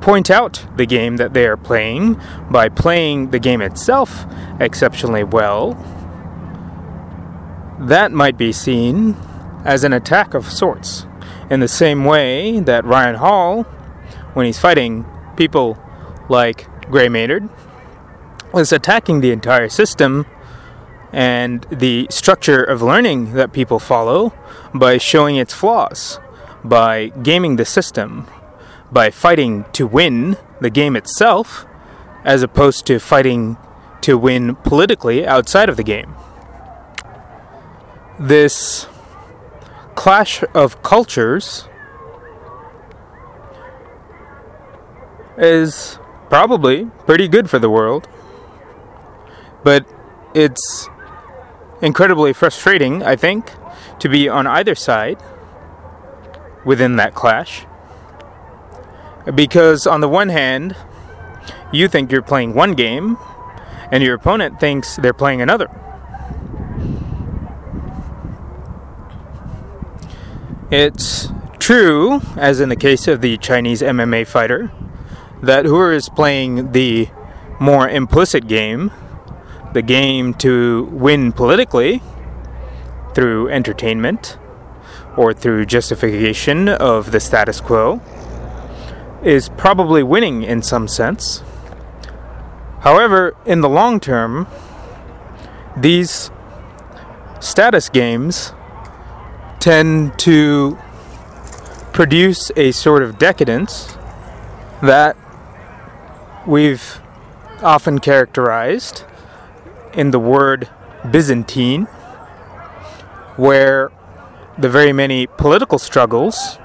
point 0.00 0.30
out 0.30 0.66
the 0.76 0.86
game 0.86 1.16
that 1.18 1.34
they 1.34 1.46
are 1.46 1.56
playing 1.56 2.20
by 2.50 2.68
playing 2.68 3.30
the 3.30 3.38
game 3.38 3.60
itself 3.60 4.24
exceptionally 4.58 5.24
well, 5.24 5.74
that 7.78 8.12
might 8.12 8.36
be 8.36 8.52
seen 8.52 9.16
as 9.64 9.84
an 9.84 9.92
attack 9.92 10.34
of 10.34 10.50
sorts. 10.50 11.06
In 11.50 11.60
the 11.60 11.68
same 11.68 12.04
way 12.04 12.60
that 12.60 12.84
Ryan 12.84 13.16
Hall, 13.16 13.62
when 14.34 14.46
he's 14.46 14.58
fighting 14.58 15.04
people 15.36 15.78
like 16.28 16.66
Gray 16.90 17.08
Maynard, 17.08 17.48
was 18.52 18.72
attacking 18.72 19.20
the 19.20 19.32
entire 19.32 19.68
system 19.68 20.26
and 21.12 21.66
the 21.70 22.06
structure 22.10 22.62
of 22.62 22.82
learning 22.82 23.32
that 23.34 23.52
people 23.52 23.78
follow 23.78 24.32
by 24.72 24.98
showing 24.98 25.36
its 25.36 25.52
flaws, 25.52 26.20
by 26.62 27.08
gaming 27.22 27.56
the 27.56 27.64
system, 27.64 28.26
by 28.92 29.10
fighting 29.10 29.64
to 29.72 29.86
win 29.86 30.36
the 30.60 30.70
game 30.70 30.96
itself, 30.96 31.64
as 32.24 32.42
opposed 32.42 32.86
to 32.86 32.98
fighting 32.98 33.56
to 34.02 34.16
win 34.16 34.54
politically 34.56 35.26
outside 35.26 35.68
of 35.68 35.76
the 35.76 35.82
game. 35.82 36.14
This 38.18 38.86
clash 39.94 40.44
of 40.54 40.82
cultures 40.82 41.66
is 45.36 45.98
probably 46.28 46.84
pretty 47.06 47.28
good 47.28 47.50
for 47.50 47.58
the 47.58 47.70
world, 47.70 48.08
but 49.64 49.86
it's 50.34 50.88
incredibly 51.82 52.32
frustrating, 52.32 53.02
I 53.02 53.16
think, 53.16 53.52
to 53.98 54.08
be 54.08 54.28
on 54.28 54.46
either 54.46 54.74
side 54.74 55.18
within 56.64 56.96
that 56.96 57.14
clash. 57.14 57.66
Because, 59.34 59.86
on 59.86 60.00
the 60.00 60.08
one 60.08 60.28
hand, 60.28 60.76
you 61.72 61.88
think 61.88 62.10
you're 62.10 62.22
playing 62.22 62.54
one 62.54 62.72
game, 62.72 63.16
and 63.92 64.02
your 64.02 64.14
opponent 64.14 64.60
thinks 64.60 64.96
they're 64.96 65.12
playing 65.12 65.40
another. 65.40 65.68
It's 70.70 71.28
true, 71.58 72.20
as 72.36 72.60
in 72.60 72.68
the 72.68 72.76
case 72.76 73.08
of 73.08 73.20
the 73.20 73.36
Chinese 73.38 73.82
MMA 73.82 74.26
fighter, 74.26 74.70
that 75.42 75.64
whoever 75.64 75.92
is 75.92 76.08
playing 76.08 76.72
the 76.72 77.08
more 77.58 77.88
implicit 77.88 78.46
game 78.46 78.92
the 79.72 79.82
game 79.82 80.34
to 80.34 80.84
win 80.92 81.32
politically 81.32 82.02
through 83.14 83.48
entertainment 83.48 84.38
or 85.16 85.32
through 85.32 85.66
justification 85.66 86.68
of 86.68 87.12
the 87.12 87.20
status 87.20 87.60
quo 87.60 88.00
is 89.22 89.48
probably 89.50 90.02
winning 90.02 90.42
in 90.42 90.62
some 90.62 90.88
sense. 90.88 91.42
However, 92.80 93.36
in 93.44 93.60
the 93.60 93.68
long 93.68 94.00
term, 94.00 94.46
these 95.76 96.30
status 97.38 97.88
games 97.88 98.52
tend 99.58 100.18
to 100.20 100.78
produce 101.92 102.50
a 102.56 102.72
sort 102.72 103.02
of 103.02 103.18
decadence 103.18 103.96
that 104.82 105.16
we've 106.46 107.00
often 107.62 107.98
characterized 107.98 109.04
in 109.92 110.10
the 110.10 110.18
word 110.18 110.68
Byzantine, 111.10 111.84
where 113.36 113.90
the 114.58 114.68
very 114.68 114.92
many 114.92 115.26
political 115.26 115.78
struggles 115.78 116.58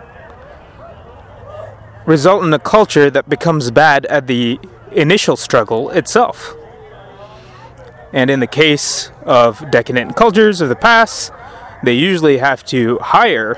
result 2.05 2.43
in 2.43 2.53
a 2.53 2.59
culture 2.59 3.09
that 3.09 3.29
becomes 3.29 3.71
bad 3.71 4.05
at 4.07 4.27
the 4.27 4.59
initial 4.91 5.35
struggle 5.35 5.89
itself. 5.89 6.53
And 8.13 8.29
in 8.29 8.39
the 8.39 8.47
case 8.47 9.11
of 9.23 9.69
decadent 9.71 10.15
cultures 10.15 10.61
of 10.61 10.69
the 10.69 10.75
past, 10.75 11.31
they 11.83 11.93
usually 11.93 12.37
have 12.37 12.63
to 12.65 12.97
hire 12.99 13.57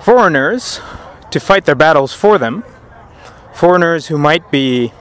foreigners 0.00 0.80
to 1.30 1.40
fight 1.40 1.64
their 1.64 1.74
battles 1.74 2.14
for 2.14 2.38
them. 2.38 2.64
Foreigners 3.54 4.06
who 4.06 4.18
might 4.18 4.50
be 4.50 4.92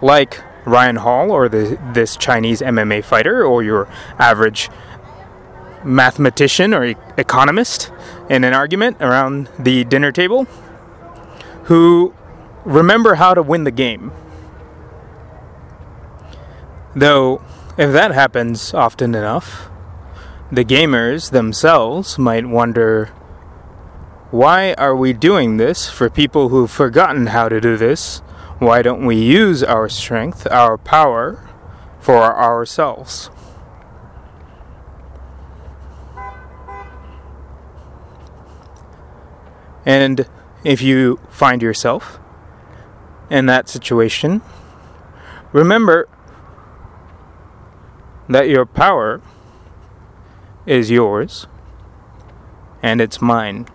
like 0.00 0.40
Ryan 0.64 0.96
Hall 0.96 1.30
or 1.30 1.48
the, 1.48 1.78
this 1.92 2.16
Chinese 2.16 2.60
MMA 2.60 3.04
fighter 3.04 3.44
or 3.44 3.62
your 3.62 3.88
average 4.18 4.68
mathematician 5.84 6.72
or 6.72 6.84
e- 6.84 6.96
economist 7.16 7.90
in 8.30 8.44
an 8.44 8.54
argument 8.54 8.96
around 9.00 9.48
the 9.58 9.84
dinner 9.84 10.12
table 10.12 10.44
who 11.64 12.14
remember 12.64 13.16
how 13.16 13.34
to 13.34 13.42
win 13.42 13.64
the 13.64 13.70
game. 13.70 14.12
Though, 16.94 17.42
if 17.78 17.92
that 17.92 18.12
happens 18.12 18.74
often 18.74 19.14
enough, 19.14 19.68
the 20.50 20.64
gamers 20.64 21.30
themselves 21.30 22.18
might 22.18 22.46
wonder 22.46 23.06
why 24.30 24.74
are 24.74 24.94
we 24.94 25.12
doing 25.12 25.56
this 25.56 25.88
for 25.88 26.08
people 26.08 26.50
who've 26.50 26.70
forgotten 26.70 27.28
how 27.28 27.48
to 27.48 27.60
do 27.60 27.76
this 27.76 28.22
why 28.62 28.80
don't 28.80 29.04
we 29.04 29.16
use 29.16 29.64
our 29.64 29.88
strength, 29.88 30.46
our 30.48 30.78
power, 30.78 31.48
for 31.98 32.22
ourselves? 32.22 33.28
And 39.84 40.28
if 40.62 40.80
you 40.80 41.18
find 41.28 41.60
yourself 41.60 42.20
in 43.28 43.46
that 43.46 43.68
situation, 43.68 44.42
remember 45.52 46.08
that 48.28 48.48
your 48.48 48.64
power 48.64 49.20
is 50.66 50.88
yours 50.88 51.48
and 52.80 53.00
it's 53.00 53.20
mine. 53.20 53.66